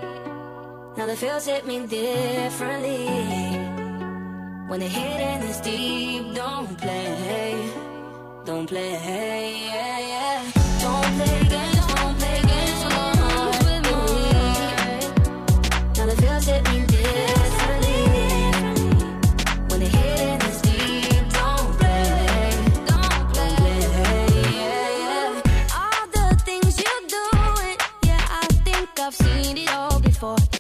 [0.97, 3.05] Now the feels hit me differently.
[4.67, 7.71] When the hidden is deep, don't play.
[8.45, 8.93] Don't play.
[9.67, 10.51] Yeah, yeah.
[10.81, 11.76] Don't play games,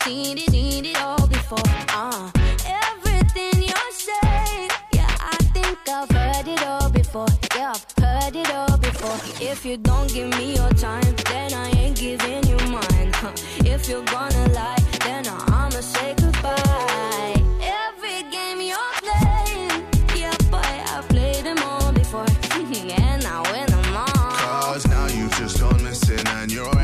[0.07, 1.59] Seen it, seen it all before.
[1.89, 2.31] Uh,
[2.65, 7.27] everything you're saying, yeah, I think I've heard it all before.
[7.53, 9.17] Yeah, I've heard it all before.
[9.41, 13.11] If you don't give me your time, then I ain't giving you mine.
[13.15, 13.33] Huh.
[13.65, 17.43] If you're gonna lie, then I'ma say goodbye.
[17.59, 19.83] Every game you're playing,
[20.15, 24.07] yeah, boy, I've played them all before, and I win them all.
[24.07, 26.76] Cause now you've just gone missing and you're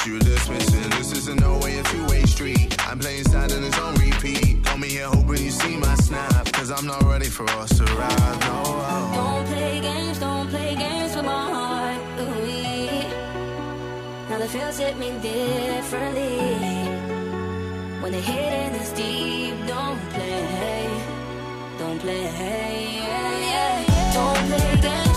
[0.00, 0.90] is you dismissing.
[0.90, 2.76] This isn't no way a two-way street.
[2.88, 4.64] I'm playing sad and it's on repeat.
[4.64, 6.52] Call me here hoping you see my snap.
[6.52, 8.40] Cause I'm not ready for us to ride.
[8.40, 8.62] No.
[9.14, 12.00] Don't play games, don't play games with my heart.
[12.20, 12.30] Ooh.
[14.30, 16.38] Now the feels hit me differently.
[18.02, 20.88] When the hidden is deep, don't play.
[21.78, 22.22] Don't play.
[22.22, 24.12] Yeah, yeah.
[24.14, 25.09] Don't play games,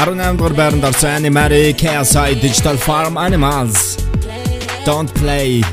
[0.00, 3.76] 18 дугаар байранд орсон Animary KSI Digital Farm Animals.
[4.86, 5.64] Don't Play.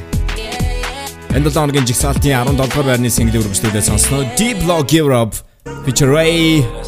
[1.35, 5.35] Энэ 7 хоногийн жигсаалтын 17 дугаар байрны single үргэлжлүүлээ сонсноо Deep Log Europe
[5.83, 6.86] feature Ray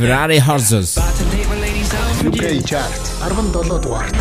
[0.00, 0.96] Ferrari Horses.
[0.96, 2.90] UK chart
[3.20, 4.16] 17 дугаарт.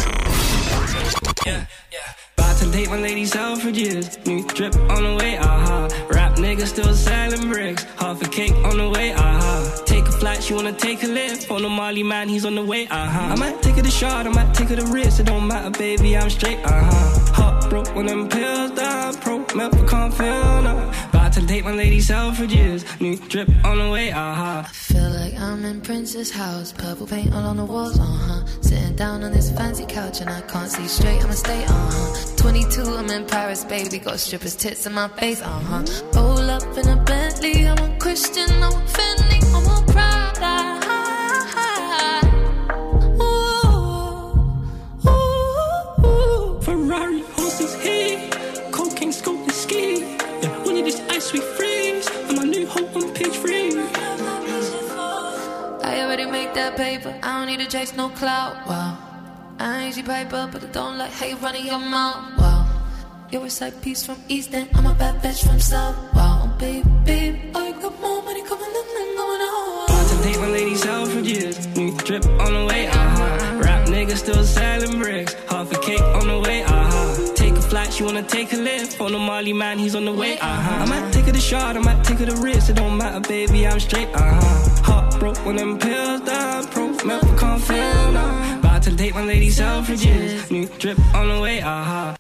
[2.38, 4.18] About to date my lady's out for years.
[4.26, 5.88] New drip on the way, aha.
[6.10, 7.86] Rap niggas still selling bricks.
[7.98, 9.84] Half a cake on the way, aha.
[9.86, 11.50] Take a flight, she wanna take a lift.
[11.50, 13.32] On the Molly man, he's on the way, aha.
[13.34, 15.22] I might take her to shot, I might take her to risk.
[15.22, 17.02] It don't matter, baby, I'm straight, aha.
[17.38, 19.16] Heart broke when them pills down.
[19.24, 20.92] Pro, never can't feel none.
[21.30, 23.00] About to date my lady Selfridges.
[23.00, 24.64] New drip on the way, uh huh.
[24.64, 28.46] Feel like I'm in Prince's house, purple paint all on the walls, uh huh.
[28.62, 32.36] Sitting down on this fancy couch and I can't see straight, I'ma stay, uh huh.
[32.38, 35.86] 22, I'm in Paris, baby, got strippers' tits in my face, uh huh.
[36.16, 38.88] Roll up in a Bentley, I'm a Christian, I'm a
[56.60, 58.98] that paper, I don't need to chase no clout, wow.
[59.60, 62.62] I ain't see paper, but I don't like how you running your mouth, wow.
[63.32, 66.54] You're a side piece from East End, I'm a bad bitch from South, wow.
[66.60, 69.86] Baby, baby, I got more money coming in than going out.
[69.88, 71.56] About to date my lady Selfridges.
[71.78, 73.62] New drip on the way, uh huh.
[73.64, 75.34] Rap nigga still selling bricks.
[75.48, 77.19] Half a cake on the way, uh huh.
[78.00, 79.02] She wanna take a lift.
[79.02, 80.84] On the Molly man, he's on the way, uh huh.
[80.84, 82.70] I might take her the shot, I might take her the risk.
[82.70, 84.84] It don't matter, baby, I'm straight, uh huh.
[84.84, 88.58] Hot broke when them pills down, pro, milk, can't feel no.
[88.60, 90.50] About to date my lady Selfridges.
[90.50, 92.16] New drip on the way, uh huh.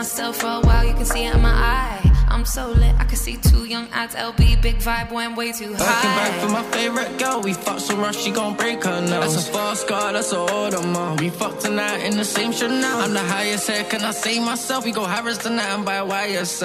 [0.00, 2.00] Myself for a while, you can see it in my eye.
[2.28, 5.74] I'm so lit, I can see two young ads, LB, big vibe, went way too
[5.74, 5.88] high.
[5.90, 6.20] Looking high.
[6.20, 9.34] back for my favorite girl, we fucked so much she gon' break her nose.
[9.34, 11.20] That's a fast car, that's a Audemars.
[11.20, 12.98] We fucked tonight in the same Chanel.
[13.04, 14.86] I'm the highest head, can I say myself?
[14.86, 16.64] We go Harris tonight and buy a YSL.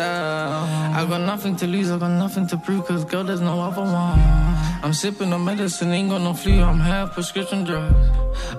[1.00, 3.82] I got nothing to lose, I got nothing to prove, cause girl, there's no other
[3.82, 4.45] one.
[4.84, 7.96] I'm sipping on medicine, ain't got no flu, I'm high prescription drugs.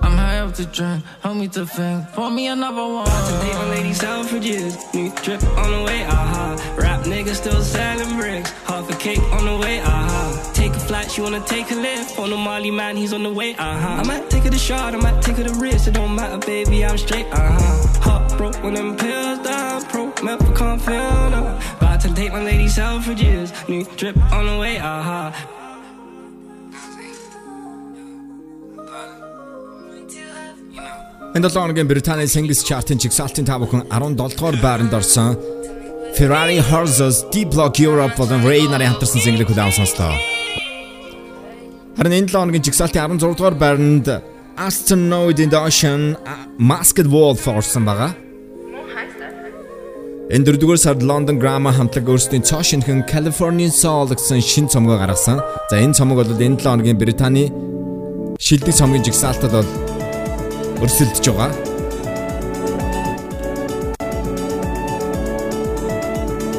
[0.01, 3.07] I'm high up to drink, help me to think, pour me another one.
[3.07, 4.93] About to date my lady Selfridges.
[4.93, 6.75] New drip on the way, uh huh.
[6.77, 8.51] Rap nigga still selling bricks.
[8.65, 10.53] Half a cake on the way, uh huh.
[10.53, 12.19] Take a flight, she wanna take a lift.
[12.19, 14.01] On the Molly man, he's on the way, uh huh.
[14.01, 15.87] I might take her the shot, I might take her the risk.
[15.87, 17.87] It don't matter, baby, I'm straight, uh huh.
[18.01, 21.59] Hot broke when them pills down, pro, milk, can't feel no.
[21.77, 23.53] About to date my lady Selfridges.
[23.69, 25.56] New drip on the way, uh huh.
[31.37, 35.37] Энэ 7 хоногийн Британий Singles Chart-ын чигсалтын та бүхэн 17 дугаар байранд орсон
[36.17, 40.17] Ferrari Horses Deep Block Europe болон нарын хамтарсан single-ийг хүлээн сонслоо.
[41.97, 44.07] Харин энэ 7 хоногийн чигсалтын 16 дугаар байранд
[44.57, 46.17] Astronaut in the Ocean
[46.57, 48.17] Masked Wolf орсон байгаа.
[50.33, 55.37] Энэ дөрөвдүгээр сард London Grammar хамтлаг өөрсдийн цоо шинхэн Californian Soul гэсэн шин цомгоо гаргасан.
[55.69, 57.53] За энэ цомог бол энэ 7 хоногийн Британий
[58.41, 59.96] шилдэг цомгийн жигсаалтад бол
[60.83, 61.51] өрсөлдөж байгаа.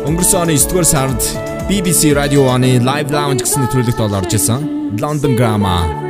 [0.09, 1.23] Өнгөрсөн оны 9 дугаар сард
[1.69, 4.65] BBC Radio One Live Lounge гэсэн нэвтрүүлэгт бол орж исэн.
[4.97, 6.08] London Grammar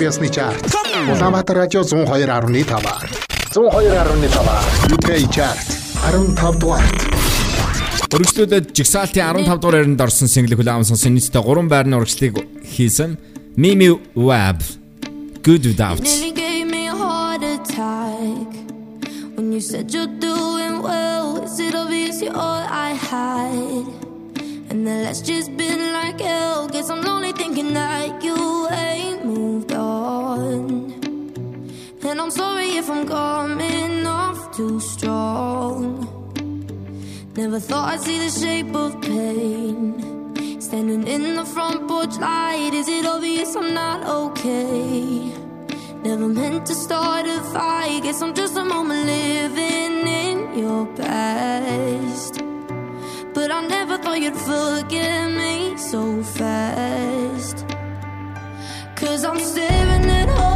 [0.00, 0.64] Биесны чарт.
[1.12, 2.64] Улаанбаатар радио 102.5.
[3.52, 4.96] 102.5.
[4.96, 5.66] UK чарт
[6.08, 6.96] 15 дугаарт.
[8.08, 13.20] Өргөжлүүлээд жигсаалтын 15 дугаар байранд орсон single хүлээвэн сонсон нийтдээ 3 байрны урагшлыг хийсэн.
[13.60, 14.64] Mimi Web
[15.44, 16.00] Good Without.
[34.60, 35.82] too strong.
[37.34, 39.80] Never thought I'd see the shape of pain.
[40.60, 45.32] Standing in the front porch light, is it obvious I'm not okay?
[46.08, 52.34] Never meant to start a fight, guess I'm just a moment living in your past.
[53.32, 55.54] But I never thought you'd forget me
[55.90, 57.56] so fast.
[59.00, 60.49] Cause I'm staring at home.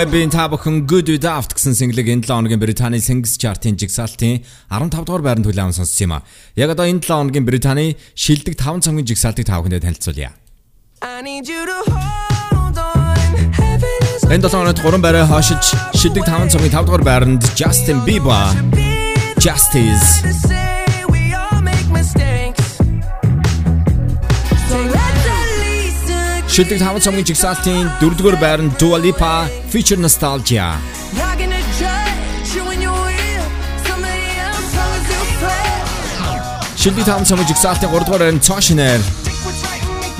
[0.00, 4.40] Web-ийн та бүхэн Good With Daft гэсэн single-ийг энэ 7 хоногийн Британий Singles Chart-ын жигсаалтын
[4.72, 6.24] 15 дугаар байранд хүлээвэн сонссон юм а.
[6.56, 10.32] Яг одоо энэ 7 хоногийн Британий шилдэг 5 цонгийн жигсаалтыг та бүхэндээ танилцуулъя.
[14.32, 18.56] Энэ 7 хоногт 3 байраа хашиж шилдэг 5 цонгийн 5 дугаар байранд Justin Bieber
[19.36, 20.24] Justice
[26.60, 30.76] Шилдэг 5 цомгийн жигсаалтын 4-р байр нь Dua Lipa Future Nostalgia.
[36.76, 39.00] Шилдэг 5 цомгийн жигсаалтын 3-р байр нь Цоо шинээр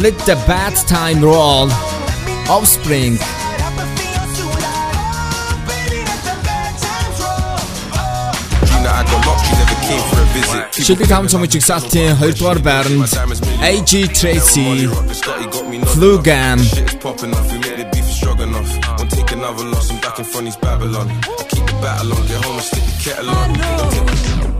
[0.00, 1.68] Let the bad time roll.
[2.48, 3.20] Offspring.
[8.64, 9.69] You know I don't lock you
[10.84, 13.08] Should be coming to exactnie 2-р байранд
[13.70, 14.88] AJ Tracey
[15.92, 16.58] Flugam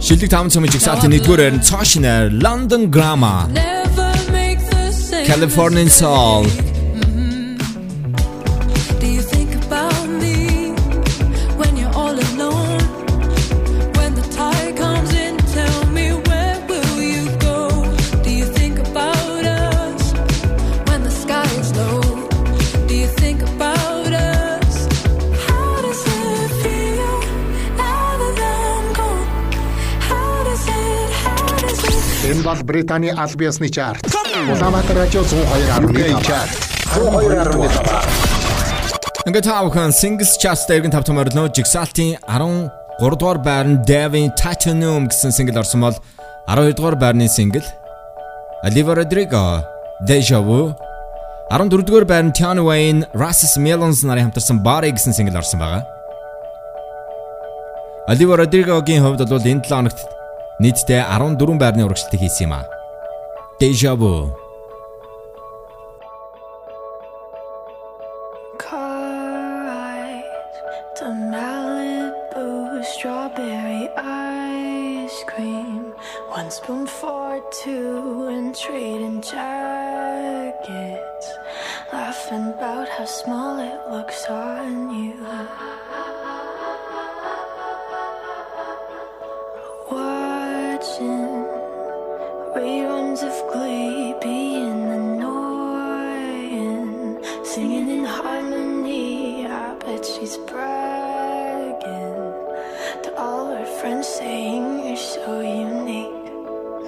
[0.07, 3.41] Шилдэг 5 цомж exactnie 1-р байранд Toshner London Grammar
[5.31, 6.70] Californian Soul.
[32.51, 34.03] бол Британий аль ёсны чарт.
[34.51, 36.51] Улаанбаатар радио 102.5 чарт.
[36.97, 37.71] 102.5.
[39.27, 41.47] Ингээд таавхан Singles Chart дээр гэн тавтам орилно.
[41.47, 45.95] Jigsaw-ийн 13 дугаар байрны Davin Titanium гэсэн single орсон бол
[46.49, 47.63] 12 дугаар байрны single
[48.65, 49.63] Oliver Rodrigo
[50.09, 50.75] Deja Vu
[51.51, 55.87] 14 дугаар байрны Tiana Wayne Rasmus Melons нарын хамтарсан Body гэсэн single орсон байгаа.
[58.09, 60.20] Oliver Rodrigo-гийн хувьд бол энэ 7 хоногт
[60.61, 62.69] Нийтдээ 14 байрны урагшилтыг хийсэн юм а.
[63.57, 64.29] Deja vu
[73.01, 75.95] Strawberry ice cream,
[76.29, 81.27] one spoon for two, and trading jackets.
[81.93, 85.17] Laughing about how small it looks on you.
[92.55, 94.97] Reruns of Glee in the
[97.45, 99.47] singing in harmony.
[99.47, 102.17] I bet she's bragging
[103.05, 106.27] to all her friends, saying you're so unique.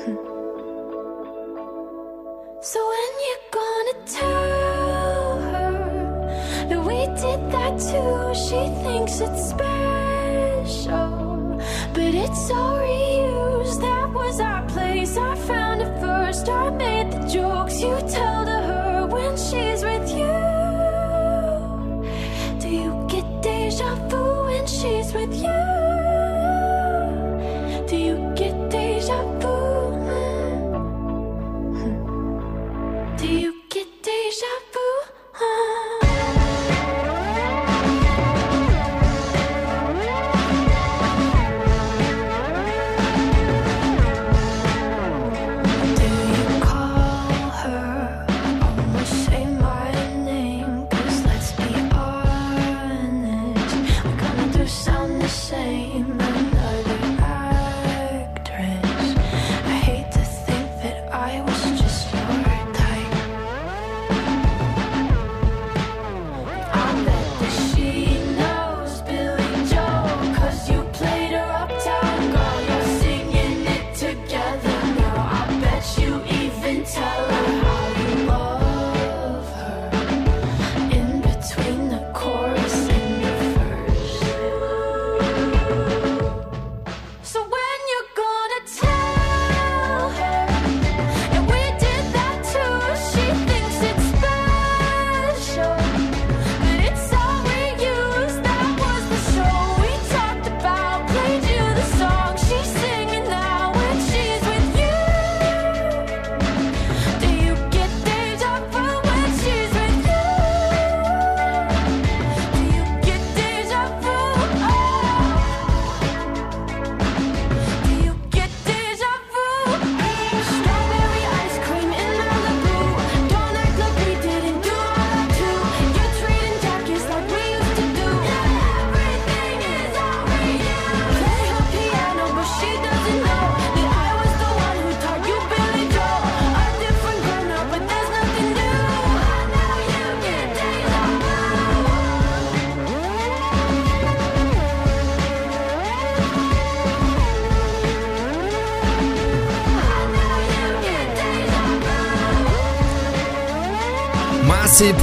[2.71, 5.75] so when you're gonna tell her
[6.69, 8.17] that we did that too?
[8.35, 11.11] She thinks it's special,
[11.95, 13.42] but it's all real
[16.33, 18.32] first I made the jokes you tell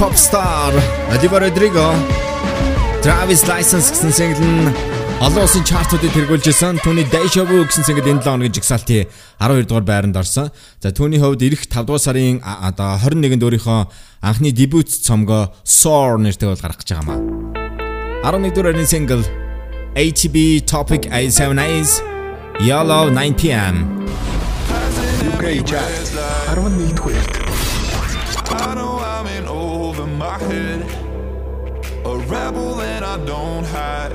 [0.00, 0.72] pop star
[1.12, 1.84] Adiba Rodrigo
[3.04, 4.72] Travis License гэсэн single нь
[5.20, 6.80] олон улсын чартуудыг тэргүүлж исэн.
[6.80, 9.04] Түүний Deja Vu гэсэн single энэ 7 оны жигсаалтын
[9.36, 10.48] 12 дугаар байранд орсон.
[10.80, 13.80] За түүний хувьд ирэх 5 дугаар сарын одоо 21-нд өөрийнхөө
[14.24, 17.52] анхны дебют цомгоо Soar нэртэй бол гаргах гэж байгаа юм
[18.24, 18.32] аа.
[18.32, 19.24] 11 дугаар single
[20.00, 22.00] ATB Topic A7A's
[22.64, 23.84] Yellow 9 PM
[25.28, 25.92] UK chart
[26.56, 27.39] 11 дугаар
[32.50, 34.12] rebel and I don't hide.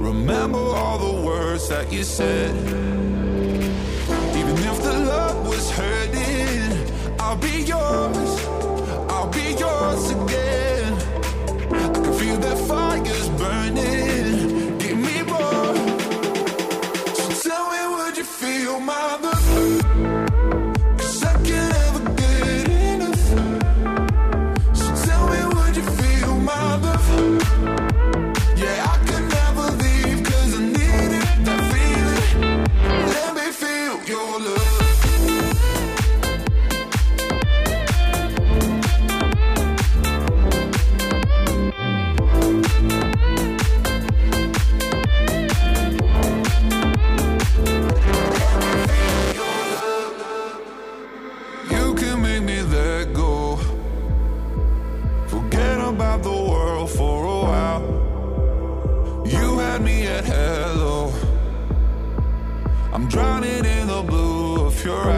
[0.00, 2.54] Remember all the words that you said.
[4.38, 8.30] Even if the love was hurting, I'll be yours.
[9.10, 10.92] I'll be yours again.
[11.72, 14.15] I can feel that fire's burning.
[64.86, 65.15] you're right.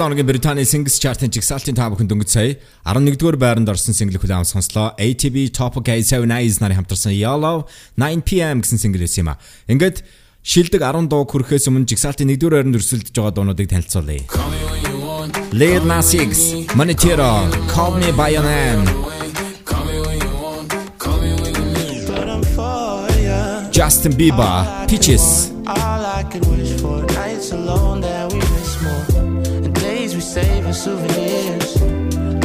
[0.00, 2.56] 7 хоногийн Британий Singles Chart-ын жигсаалтын та бүхэнд дөнгөж сая
[2.88, 4.96] 11-р байранд орсон single хүлээм сонслоо.
[4.96, 7.68] ATB Top K7 Eyes нарын хамтарсан Yellow
[8.00, 9.36] 9pm гэсэн single байсан юм а.
[9.68, 10.00] Ингээд
[10.40, 14.24] шилдэг 10 дуу хүрэхээс өмнө жигсаалтын 1-р байранд өрсөлдөж байгаа дуунуудыг танилцуулъя.
[15.52, 18.88] Lil Nas X, Monetero, Call Me By Your Name.
[23.68, 28.59] Justin Bieber, Peaches, All I could wish for nights alone that we
[30.70, 31.74] as souvenirs.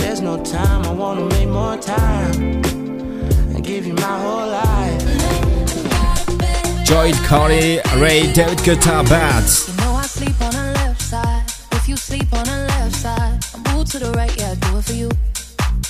[0.02, 2.34] There's no time, I wanna make more time.
[3.54, 5.04] And give you my whole life.
[6.90, 9.54] Joy Corey, Ray David Guitar Bats.
[9.68, 11.46] You know I sleep on the left side.
[11.78, 14.78] If you sleep on the left side, I move to the right, yeah, I do
[14.80, 15.10] it for you.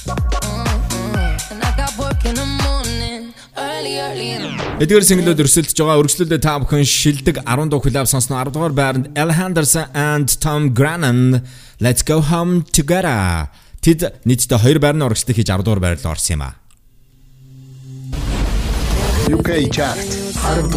[0.07, 1.51] Mm-mm.
[1.51, 4.79] And I got work in the morning, early, early in the morning.
[4.83, 9.05] Эдгээр single-д өрсөлдөж байгаа өргөжлөлөө та бүхэн шилдэг 10 дуу хүлээв сонсно 10 дугаар байранд
[9.15, 11.47] Al Henderson and Tom Grennan
[11.79, 13.49] Let's go home together.
[13.83, 16.55] Тэд нийтдээ 2 байрны урагшлыг хийж 10 дугаар байрлал орсон юм а.
[19.27, 19.99] UK chart
[20.39, 20.71] 10.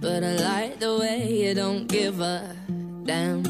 [0.00, 2.56] But I like the way you don't give a
[3.04, 3.42] damn.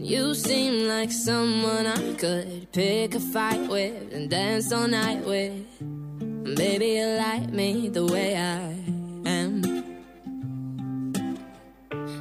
[0.00, 5.68] You seem like someone I could pick a fight with and dance all night with.
[6.60, 8.74] Maybe you like me the way I
[9.28, 9.93] am.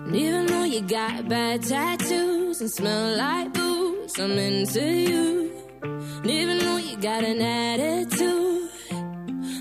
[0.06, 5.52] And even though you got bad tattoos and smell like booze, I'm into you.
[5.82, 8.70] And even though you got an attitude,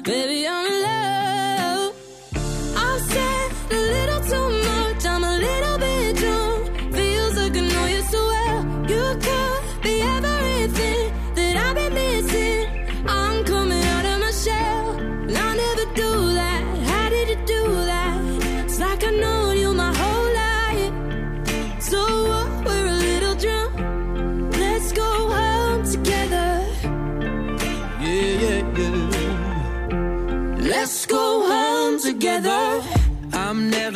[0.04, 1.94] baby, I'm in love.
[2.76, 4.61] I've said a little too much,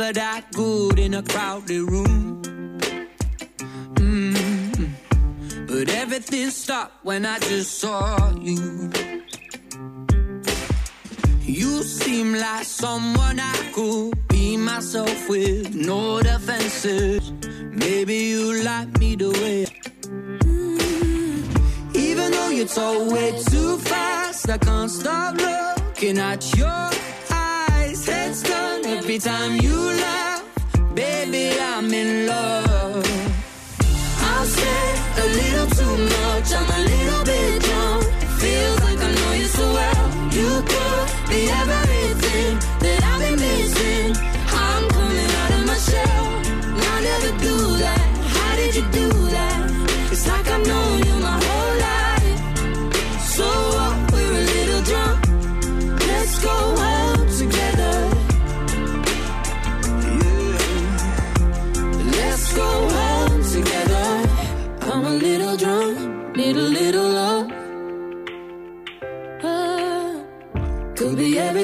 [0.07, 2.43] never that good in a crowded room.
[3.95, 4.91] Mm.
[5.67, 8.91] But everything stopped when I just saw you.
[11.43, 17.33] You seem like someone I could be myself with, no defenses.
[17.73, 19.67] Maybe you like me the way.
[20.45, 21.97] Mm.
[21.97, 27.16] Even though you talk way too fast, I can't stop looking at your.
[28.07, 30.45] Head's done every time you laugh.
[30.95, 33.05] Baby, I'm in love.
[34.21, 36.49] I've said a little too much.
[36.59, 38.05] I'm a little bit drunk.
[38.41, 38.76] Feels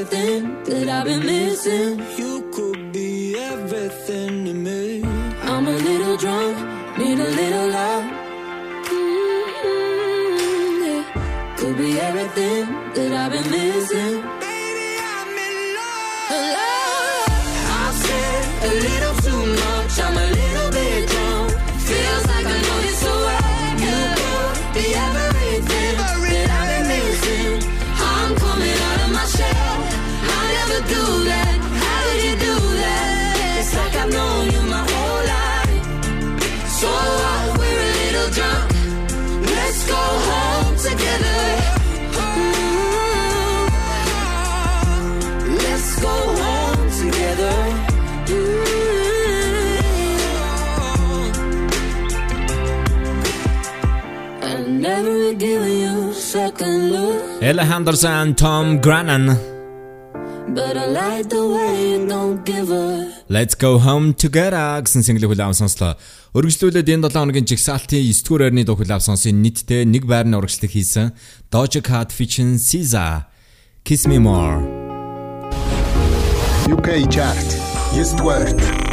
[0.02, 2.00] everything that I've been missing.
[2.18, 5.04] You could be everything to me.
[5.42, 6.58] I'm a little drunk,
[6.98, 8.04] need a little love.
[8.84, 9.66] Mm,
[10.86, 11.04] yeah.
[11.56, 14.31] Could be everything that I've been missing.
[57.42, 59.52] Ella Henderson, Tom Grennan
[60.54, 63.10] but I like the way you don't give a.
[63.28, 65.96] Let's go home together гэсэн single хүлээм сонслоо.
[66.36, 70.70] Өргөжлүүлээд энэ 7 хоногийн жигсаалтын 9 дугаар байрны дуу хүлээм сонсын нийтдээ нэг байрны урагшлыг
[70.70, 71.16] хийсэн
[71.50, 73.26] Doja Cat featuring SZA
[73.82, 74.62] Kiss Me More.
[76.70, 77.48] UK Chart
[77.96, 78.91] 9 дугаарт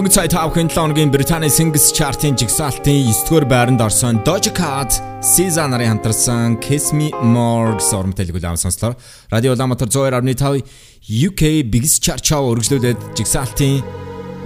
[0.00, 4.96] өнгөц сая 5 хүн 7 хоногийн Британий Singles Chart-ын жигсаалтын 9-р байранд орсон Doja Cat,
[5.20, 8.96] SZA нарын хамтарсан Kiss Me More гэсэн уран бүтээлийг улаан сонслоо.
[9.28, 10.64] Радио Улаанбаатар 102.5
[11.04, 13.84] UK Biggest Chart Show үргэлжлүүлээд жигсаалтын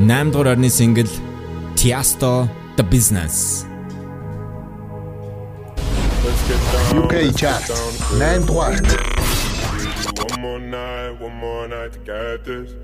[0.02, 1.06] 8-р орны single
[1.78, 3.62] Tiesto The Business.
[6.98, 7.62] UK Chart
[8.18, 8.90] 9 дугаарт
[10.18, 12.83] One more night, one more night to get this.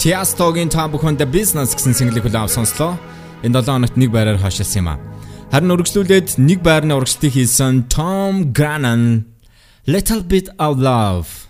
[0.00, 1.76] Tiastoгийн Tom Buchanan Business.
[1.76, 2.96] Гэсэн single-ийг хүлээн авсан сонслоо.
[3.44, 4.98] Энэ 7 хоногт нэг байраар хашилсан юм аа.
[5.52, 9.28] Харин үргэлжлүүлээд нэг байрны урагшлтыг хийсэн Tom Grannan
[9.84, 11.49] Little Bit of Love.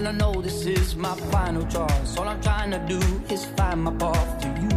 [0.00, 2.16] And I know this is my final choice.
[2.16, 2.98] All I'm trying to do
[3.28, 4.70] is find my path to you.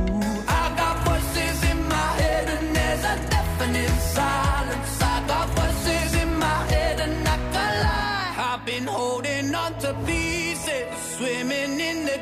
[0.50, 5.02] I got voices in my head, and there's a definite silence.
[5.02, 8.36] I got voices in my head, and I can lie.
[8.50, 12.20] I've been holding on to pieces, swimming in the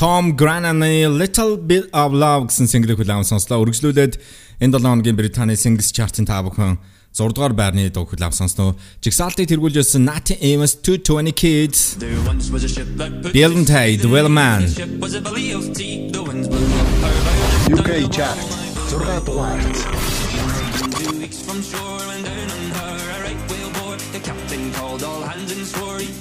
[0.00, 3.60] Tom Grennan-ы Little Bit of Love гэсэн single-ийг хүлээвэн сонслоо.
[3.68, 4.16] Үргэлжлүүлээд
[4.64, 6.80] энэ 7 хоногийн Британий Singles Chart-ын та бүхэн
[7.12, 8.80] 6 дугаар байрны дуу хүлээвэн сонсноо.
[9.04, 12.00] Жигсаалтыг тэргүүлжсэн Natty Amos 220 Kids.
[13.28, 14.64] Bill Tate, Will Man.
[17.68, 18.40] UK Chart
[18.88, 19.60] 6 дугаар.
[20.96, 24.00] Two weeks from shore and down on her, a right whale bore.
[24.16, 26.19] The captain called all hands and swore he'd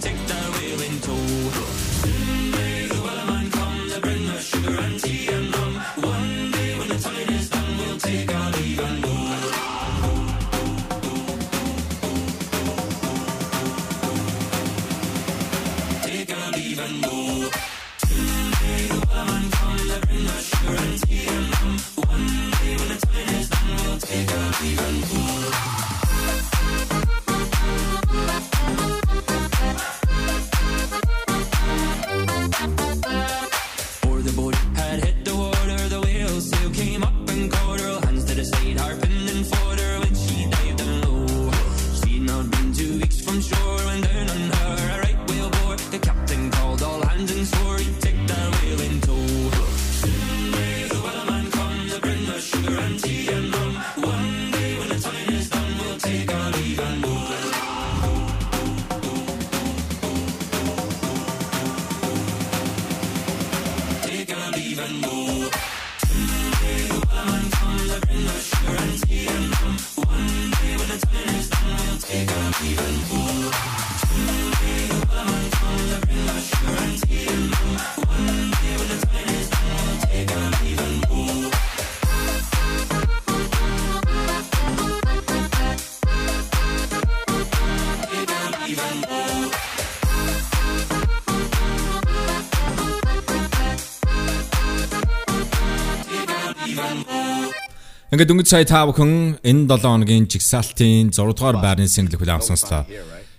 [98.20, 102.60] Ингээд өнгөц сая та бүхэн энэ 7 хоногийн жигсаалтын 6 дугаар байрны single хүлээн авсан
[102.60, 102.84] сонслоо.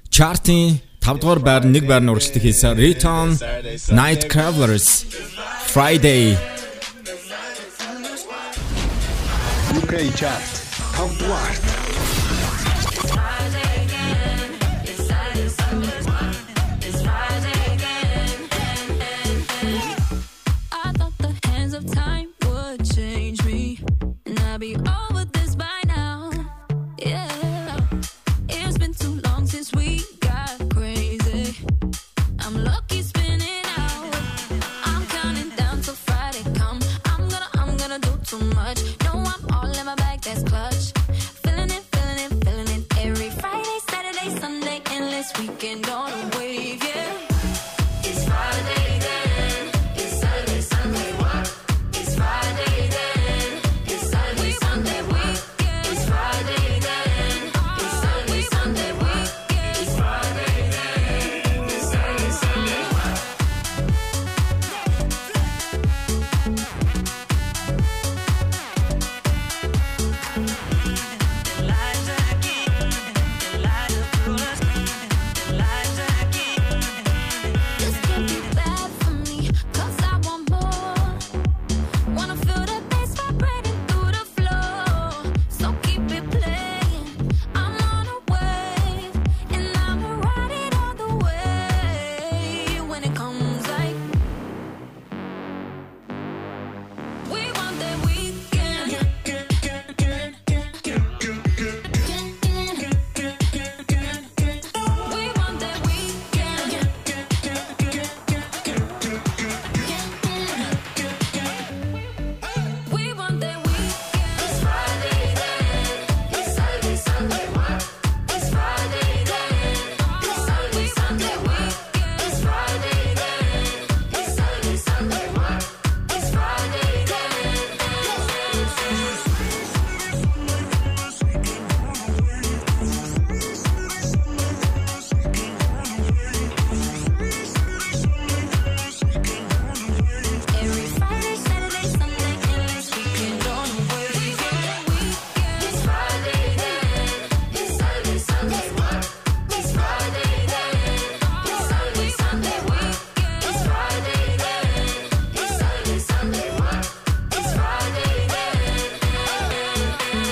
[0.08, 3.36] Chart-ийн 5 дугаар байр нэг байр нь урагшлах хийсэн Return
[3.92, 5.04] Night Travelers
[5.68, 6.32] Friday.
[9.76, 10.48] UK chart.
[10.96, 11.69] 5 дугаарт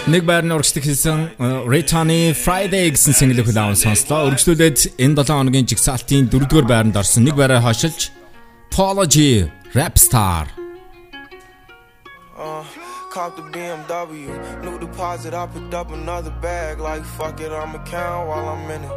[0.08, 1.36] Нэг байрны урагшдаг хийсэн
[1.68, 4.32] Returny Friday гэсэн single хүлээвэн сонслоо.
[4.32, 8.08] Өргөжлүүлээд энэ 7 хоногийн жигсаалтын 4-р байранд орсон нэг байраа хашилж
[8.72, 10.48] Apology Rap Star.
[12.32, 12.64] Uh,
[13.12, 14.28] Cop the BMW.
[14.64, 16.78] New deposit, I picked up another bag.
[16.78, 18.92] Like, fuck it, I'ma count while I'm in it.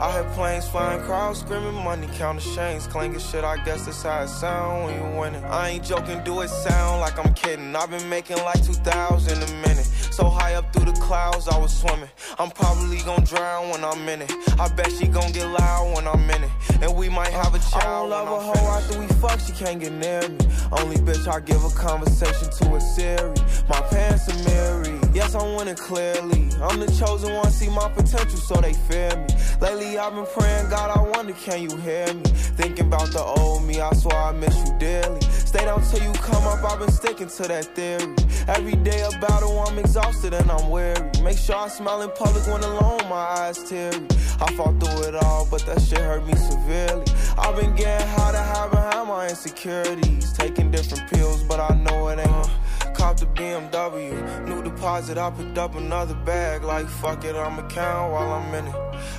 [0.00, 3.44] I hear planes flying, crowds screaming, money counting chains, clanking shit.
[3.44, 5.44] I guess that's how it sound when you winning.
[5.44, 7.74] I ain't joking, do it sound like I'm kidding.
[7.74, 9.88] I've been making like 2,000 a minute.
[10.16, 12.08] So high up through the clouds, I was swimming.
[12.38, 14.32] I'm probably gonna drown when I'm in it.
[14.58, 16.50] I bet she gon' get loud when I'm in it.
[16.80, 18.14] And we might have a child.
[18.14, 20.38] I don't love a hoe after we fuck, she can't get near me.
[20.72, 23.34] Only bitch I give a conversation to a Siri.
[23.68, 24.95] My pants are mirrored.
[25.16, 26.50] Yes, I'm winning clearly.
[26.60, 29.34] I'm the chosen one, see my potential, so they fear me.
[29.62, 32.20] Lately, I've been praying, God, I wonder, can you hear me?
[32.60, 35.22] Thinking about the old me, I swear I miss you dearly.
[35.22, 38.14] Stay down till you come up, I've been sticking to that theory.
[38.46, 41.10] Every day a battle, I'm exhausted and I'm weary.
[41.22, 44.06] Make sure I smile in public when alone, my eyes teary.
[44.38, 47.06] I fought through it all, but that shit hurt me severely.
[47.38, 50.34] I've been getting high to hide behind my insecurities.
[50.34, 52.50] Taking different pills, but I know it ain't.
[52.96, 55.18] Cop the BMW, new deposit.
[55.18, 56.62] I picked up another bag.
[56.62, 58.74] Like fuck it, I'ma count while I'm in it.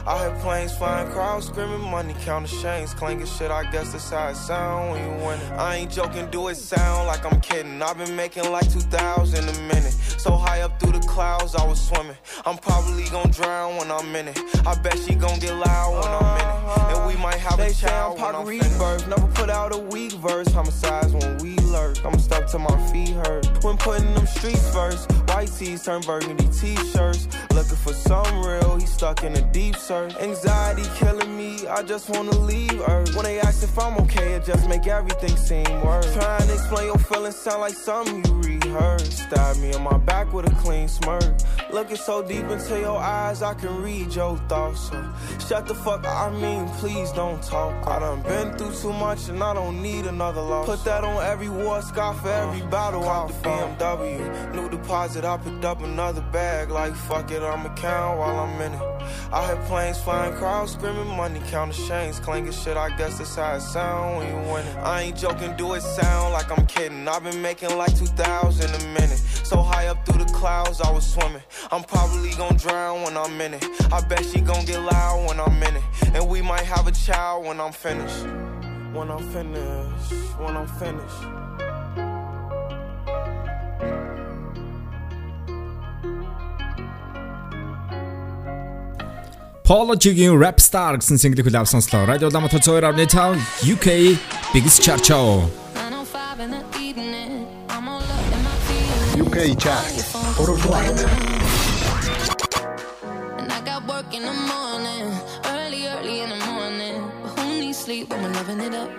[0.07, 3.51] I hear planes flying, crowds screaming, money counting chains, clanking shit.
[3.51, 5.51] I guess that's how it sound when you win it.
[5.51, 7.81] I ain't joking, do it sound like I'm kidding.
[7.81, 9.93] I've been making like 2,000 a minute.
[10.17, 12.17] So high up through the clouds, I was swimming.
[12.45, 14.39] I'm probably gonna drown when I'm in it.
[14.65, 16.97] I bet she gonna get loud when I'm in it.
[16.97, 18.79] And we might have They a child I'm when I'm Pac finished.
[18.79, 20.47] Reverb, never put out a weak verse.
[20.51, 22.03] Homicides when we lurk.
[22.03, 23.45] I'm stuck to my feet hurt.
[23.67, 25.11] When putting them streets first.
[25.27, 27.27] White tees turn burgundy t-shirts.
[27.53, 30.15] Looking for some real, he stuck in a deep search.
[30.15, 33.13] Anxiety killing me, I just wanna leave Earth.
[33.13, 36.13] When they ask if I'm okay, it just make everything seem worse.
[36.13, 39.13] Trying to explain your feelings sound like something you rehearsed.
[39.13, 41.23] Stab me on my back with a clean smirk.
[41.71, 44.89] Looking so deep into your eyes, I can read your thoughts.
[44.89, 45.13] So
[45.47, 47.87] shut the fuck up, I mean, please don't talk.
[47.87, 50.65] I done been through too much and I don't need another loss.
[50.65, 53.07] Put that on every war scar for every uh, battle.
[53.07, 56.69] Out the BMW, new deposit, I picked up another bag.
[56.69, 58.96] Like fuck it, I'ma count while I'm in it.
[59.31, 62.77] I heard planes flying, crowds screaming, money counting chains, clanking shit.
[62.77, 64.77] I guess that's how it sound when you winning.
[64.77, 67.07] I ain't joking, do it sound like I'm kidding.
[67.07, 69.17] I've been making like 2,000 a minute.
[69.43, 71.41] So high up through the clouds, I was swimming.
[71.71, 73.65] I'm probably gonna drown when I'm in it.
[73.91, 75.83] I bet she gonna get loud when I'm in it.
[76.13, 78.25] And we might have a child when I'm finished.
[78.93, 81.37] When I'm finished, when I'm finished.
[89.67, 92.07] Polo-гийн Rap Star гэсэн single хүлээв сонслоо.
[92.07, 94.15] Радио Ламт 102.5 UK
[94.55, 95.51] Biggest Chart Show.
[99.19, 99.91] UK Chart.
[100.39, 101.03] Урал дугаарт.
[103.87, 105.07] Work in the morning,
[105.55, 106.99] early, early in the morning.
[107.73, 108.89] Sleep when we're loving it up?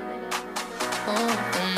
[1.07, 1.78] Oh, oh.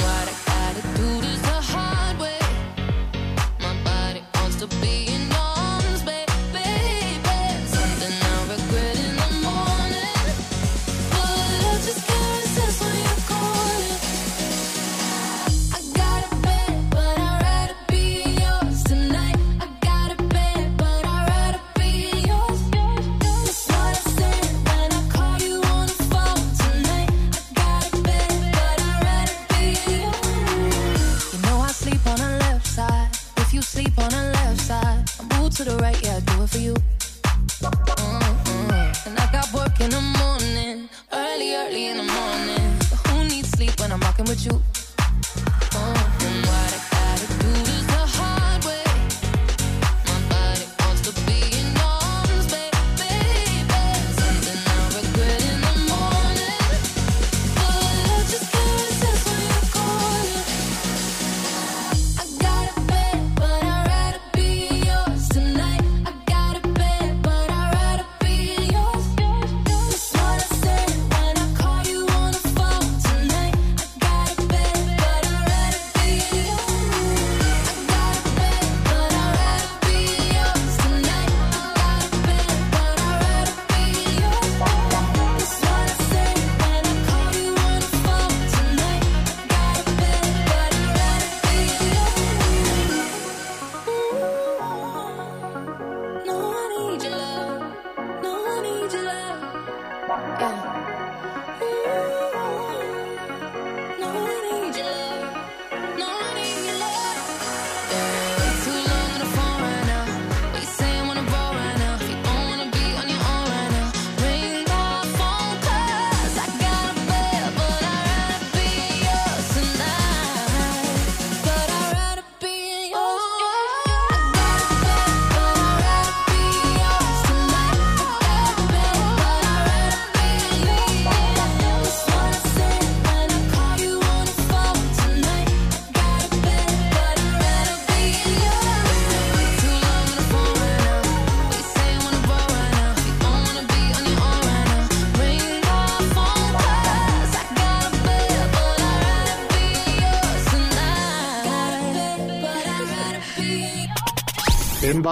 [44.30, 44.79] With you?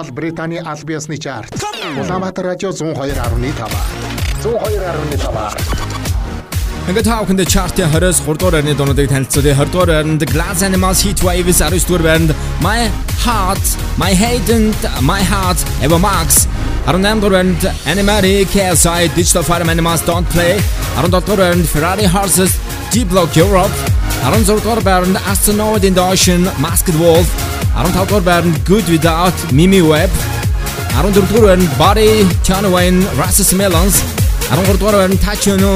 [0.03, 1.53] Бол Британий аль биесны чарт.
[1.97, 3.67] Улаанбаатар радио 102.5.
[4.43, 5.59] 102.5.
[6.89, 9.55] Ингээд та бүхэнд чартын 23 дугаар байрны дуунуудыг танилцуулъя.
[9.55, 12.31] 20 дугаар байранд Glass Animals Heat Waves 19 дугаар байранд
[12.63, 12.89] My
[13.25, 13.65] Heart,
[13.99, 16.47] My Hate and My Heart Eva Max
[16.87, 17.61] 18 дугаар байранд
[17.91, 20.53] Animari KSI Digital Fire Animals Don't Play
[20.95, 22.51] 17 дугаар байранд Ferrari Horses
[22.93, 23.75] Deep Block Europe
[24.23, 27.48] 16 дугаар байранд Astronaut in the Ocean Masked Wolf
[27.79, 30.13] 15 дугаар байранд Good Without Mimi Webb
[31.01, 32.09] 14 дугаар байранд Body
[32.45, 33.95] Tion Wayne Russ Millions.
[34.49, 35.73] 13 дугаар байранд Tachino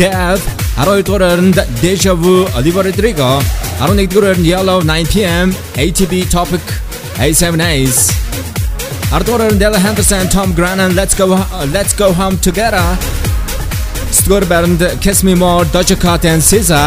[0.00, 0.38] Dev.
[0.84, 3.30] 12 дугаар байранд Deja Vu Olivia Rodrigo.
[3.80, 5.48] 11 дугаар in Yellow 9pm
[5.84, 6.64] ATB Topic
[7.24, 7.96] A7S
[9.12, 11.26] 10 дугаар байранд Della Henderson Tom Grennan Let's Go
[11.76, 12.86] Let's Go Home Together.
[14.12, 16.84] 9 дугаар байранд Kiss Me More Doja Cat and SZA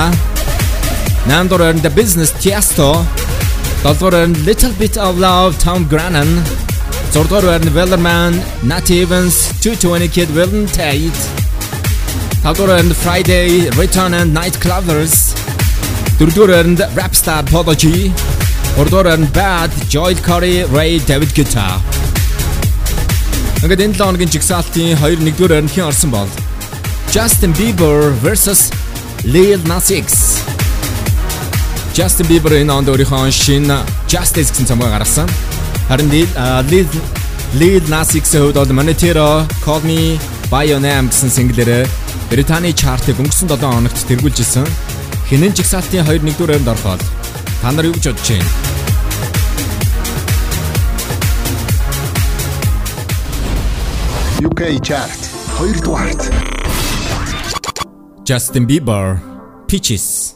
[1.27, 2.89] 8 дугаар байранд Business Tiesto.
[3.85, 4.01] That
[4.47, 6.25] little bit of love, Tom Grennan.
[7.13, 8.33] That were Wellerman,
[8.63, 11.13] Nat Evans, 220 Kid Billen Ted.
[12.41, 15.35] That Friday, Riton and Nightcrawlers.
[16.17, 18.11] Durduren Rapstar Polo G.
[18.75, 21.79] Orduren Bad, Joel Corry, RAYE David Guetta.
[23.61, 26.29] Ингээд энэ 7 оногийн жигсаалтын 2 1-р орнхийн орсон бол
[27.13, 28.71] Justin Bieber versus
[29.23, 30.34] Lil Nas X.
[31.95, 33.77] Justin Bieber энэ онд өөрийнхөө шинэ
[34.11, 35.31] Justice гэсэн цомгоо гаргасан.
[35.87, 36.91] Харин Lil
[37.55, 40.19] Lil Nas X-ийн хувьд бол Monetero Call Me
[40.51, 41.87] By Your Name гэсэн single-ээр
[42.27, 44.67] Британий чартыг өнгөрсөн 7 хоногт тэргүүлж исэн.
[45.31, 46.99] Хинэн жигсаалтын 2 1-р өрнд ороход
[47.63, 48.51] та нар юу гэж бодож байна?
[54.43, 55.21] UK chart
[55.63, 56.27] 2 дугаарт
[58.27, 59.23] Justin Bieber
[59.71, 60.34] Peaches.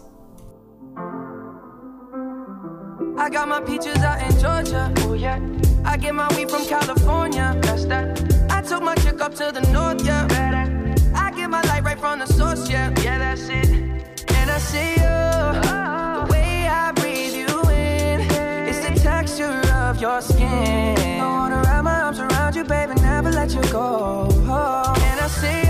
[3.30, 4.91] I got my peaches out in Georgia.
[5.01, 5.39] Oh yeah.
[5.85, 7.56] I get my weed from California.
[7.61, 8.19] That's that.
[8.49, 10.26] I took my chick up to the north, yeah.
[10.26, 10.95] Better.
[11.14, 12.89] I get my light right from the source, yeah.
[13.03, 13.69] Yeah, that's it.
[13.69, 15.03] And I see you.
[15.03, 16.26] Uh-huh.
[16.26, 18.22] The way I breathe you in.
[18.68, 21.22] It's the texture of your skin.
[21.22, 24.27] I wanna wrap my arms around you, baby, never let you go.
[24.31, 25.69] And I see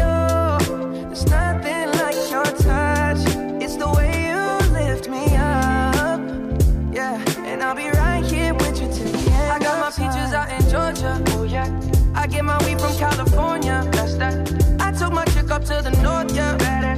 [10.80, 11.24] Georgia.
[11.30, 11.70] Oh yeah.
[12.16, 13.88] I get my weed from California.
[13.92, 14.36] That's that.
[14.80, 16.34] I took my chick up to the north.
[16.36, 16.96] Yeah, better.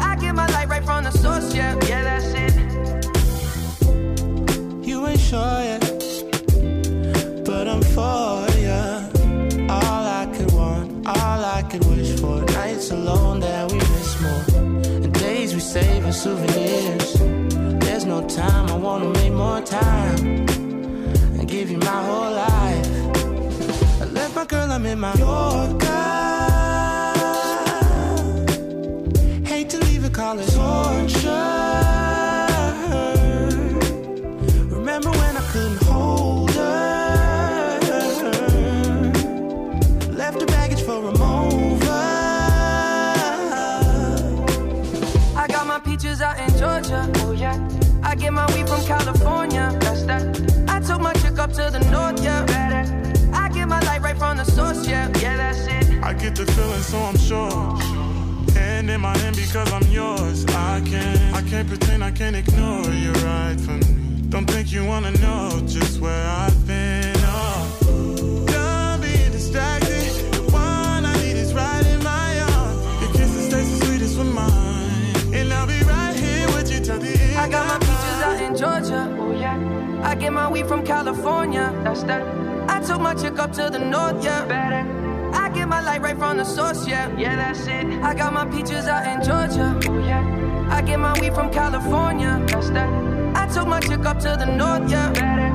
[0.00, 1.54] I get my light right from the source.
[1.54, 2.54] Yeah, yeah, that's it.
[4.88, 5.82] You ain't sure yet,
[7.44, 8.80] but I'm for ya.
[9.76, 12.40] All I could want, all I could wish for.
[12.60, 14.44] Nights alone that we miss more,
[15.04, 17.14] and days we save as souvenirs.
[17.84, 20.18] There's no time, I wanna make more time
[21.38, 23.03] and give you my whole life.
[24.44, 25.86] My girl, I'm in my Yorker.
[29.46, 31.30] Hate to leave it, call torture.
[34.68, 37.80] Remember when I couldn't hold her?
[40.12, 41.90] Left her baggage for a mover.
[45.34, 47.10] I got my peaches out in Georgia.
[47.20, 47.56] Oh yeah.
[48.02, 49.74] I get my weed from California.
[49.80, 50.22] That's that.
[50.68, 52.22] I took my chick up to the north.
[52.22, 53.03] Yeah, better.
[53.64, 54.86] I get my light right from the source.
[54.86, 56.02] Yeah, yeah, that's it.
[56.02, 57.50] I get the feeling, so I'm sure.
[58.52, 60.44] Hand in my hand because I'm yours.
[60.48, 64.28] I can't, I can't pretend I can't ignore you right from me.
[64.28, 67.14] Don't think you wanna know just where I've been.
[67.20, 70.12] Oh, done being distracted.
[70.34, 73.00] The one I need is right in my arms.
[73.00, 76.98] Your kisses taste the sweetest with mine, and I'll be right here with you till
[76.98, 77.38] the end.
[77.38, 79.16] I got my peaches out in Georgia.
[79.18, 79.56] Oh yeah.
[80.02, 81.72] I get my weed from California.
[81.82, 82.53] That's that.
[82.68, 84.22] I took my chick up to the north.
[84.24, 84.82] Yeah, better.
[85.34, 86.86] I get my light right from the source.
[86.86, 87.86] Yeah, yeah, that's it.
[88.02, 89.78] I got my peaches out in Georgia.
[89.88, 90.22] Oh yeah.
[90.70, 92.42] I get my weed from California.
[92.46, 92.88] That's that.
[93.36, 94.90] I took my chick up to the north.
[94.90, 95.50] Yeah, better.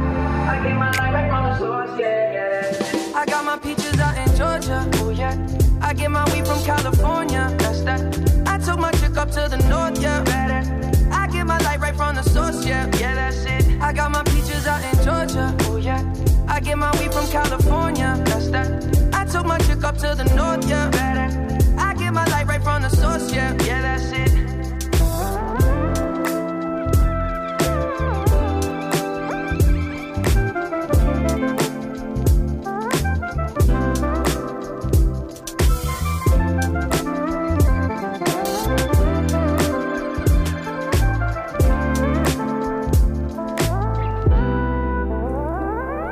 [0.52, 2.00] I get my light right from the source.
[2.00, 3.20] Yeah, yeah.
[3.20, 4.90] I got my peaches out in Georgia.
[4.96, 5.36] Oh yeah.
[5.82, 7.56] I get my weed from California.
[7.60, 8.02] That's that.
[8.48, 10.02] I took my chick up to the north.
[10.02, 10.80] Yeah, better.
[11.12, 13.82] I get my light right from the source, yeah, yeah, that's it.
[13.82, 16.02] I got my peaches out in Georgia, oh yeah.
[16.50, 18.70] I get my weed from California, that's that.
[19.14, 21.30] I took my chick up to the north, yeah, better.
[21.78, 24.39] I get my light right from the source, yeah, yeah, that's it.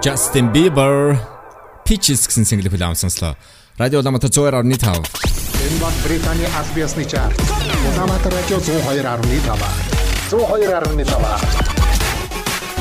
[0.03, 1.17] Justin Bieber
[1.81, 3.33] Peaches гэсэн single хүлээм сонслоо.
[3.81, 4.61] Радио Улаанбаатар 102.5.
[4.61, 7.33] Энэ бол Британий аль биесны чарт.
[7.93, 9.57] Улаанбаатар радио 102.5.
[10.29, 11.77] 102.5.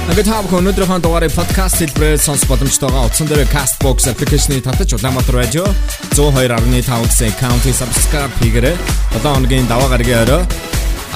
[0.07, 5.65] Ингээд хав өнөөдрийнхөө дугаарыг подкаст хэлбэрээр сонсох боломжтойгоо утсан дээр Castbox application-ыг татаж Улаанбаатар радио
[6.13, 8.77] 102.5 гэсэн аккаунтыг subscribe хийгээрэй.
[9.17, 10.45] 7 хоногийн даваа гарагийн орой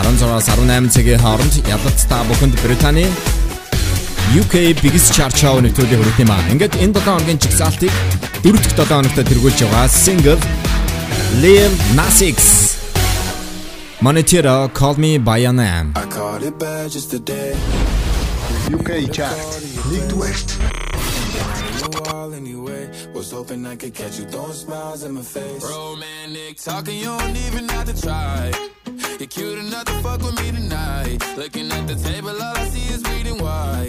[0.01, 3.11] 16-аас 18 цагийн хооронд ялалт та бүхэнд Британий
[4.31, 6.39] UK Biggest Chart Show нэвтрүүлэг хүргэх юм аа.
[6.55, 7.91] Ингээд энэ 7 хоногийн чигсалтыг
[8.47, 10.39] 4 дахь 7 хоногт тэргүүлж байгаа single
[11.43, 12.39] Lil Nas X
[13.99, 15.99] Monetero Call Me By Your Name.
[18.71, 19.35] UK chart.
[19.91, 20.90] Нэгдүгээрт.
[21.91, 22.91] Wall anyway.
[23.15, 25.65] Was hoping I could catch you throwing smiles in my face.
[25.65, 28.53] Romantic talking, you don't even have to try.
[29.19, 31.19] You're cute enough to fuck with me tonight.
[31.37, 33.89] Looking at the table, all I see is bleeding white.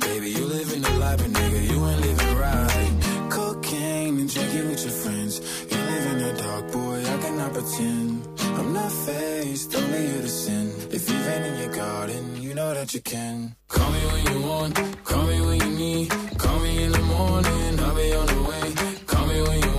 [0.00, 0.30] baby.
[0.30, 3.30] You living the life, but nigga, you ain't living right.
[3.30, 5.40] Cocaine and drinking with your friends.
[5.70, 8.21] You live in the dark, boy, I cannot pretend.
[8.72, 10.72] I'm not faced, only you to sin.
[10.90, 13.54] If you've been in your garden, you know that you can.
[13.68, 16.10] Call me when you want, call me when you need.
[16.38, 19.04] Call me in the morning, I'll be on the way.
[19.04, 19.71] Call me when you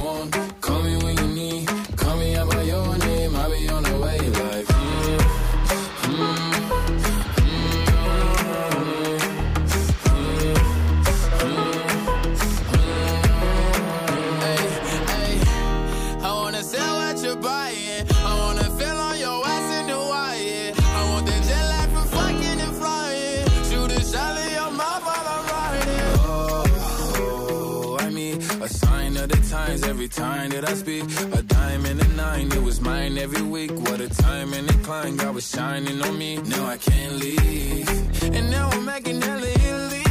[30.04, 31.04] every time that I speak.
[31.34, 33.72] A dime and a nine, it was mine every week.
[33.72, 36.38] What a time and a climb, God was shining on me.
[36.38, 37.90] Now I can't leave.
[38.36, 40.04] And now I'm making hella Italy.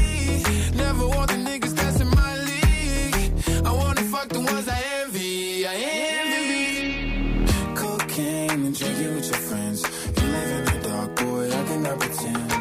[0.85, 3.67] Never want the niggas that's in my league.
[3.67, 5.67] I wanna fuck the ones I envy.
[5.67, 5.75] I
[6.25, 7.75] envy.
[7.75, 9.81] Cocaine and drinking with your friends.
[10.17, 12.53] You live in the dark, boy, I cannot pretend.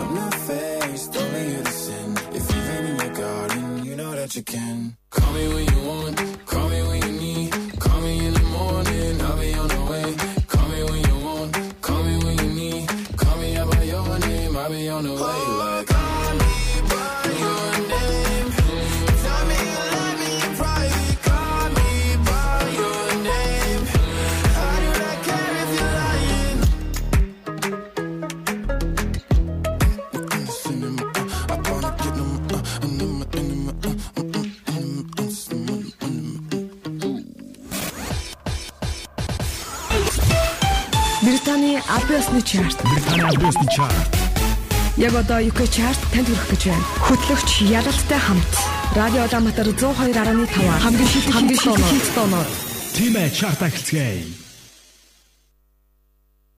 [0.00, 2.08] I'm not faced, only you to sin.
[2.38, 4.96] If you've been in your garden, you know that you can.
[5.10, 5.87] Call me when you want,
[42.08, 42.78] Ёсны чарт.
[42.84, 44.12] Британий албан ёсны чарт.
[44.96, 46.84] Яг одоо UK чарт танд хүрэх гэж байна.
[47.04, 48.52] Хөтлөгч Ялалтай хамт
[48.96, 52.46] Радио Улаанбаатар 102.5 хамгийн шилдэг хамгийн шилдэг хит тооноор
[52.96, 54.47] Тимэ чарт ахилцгээе.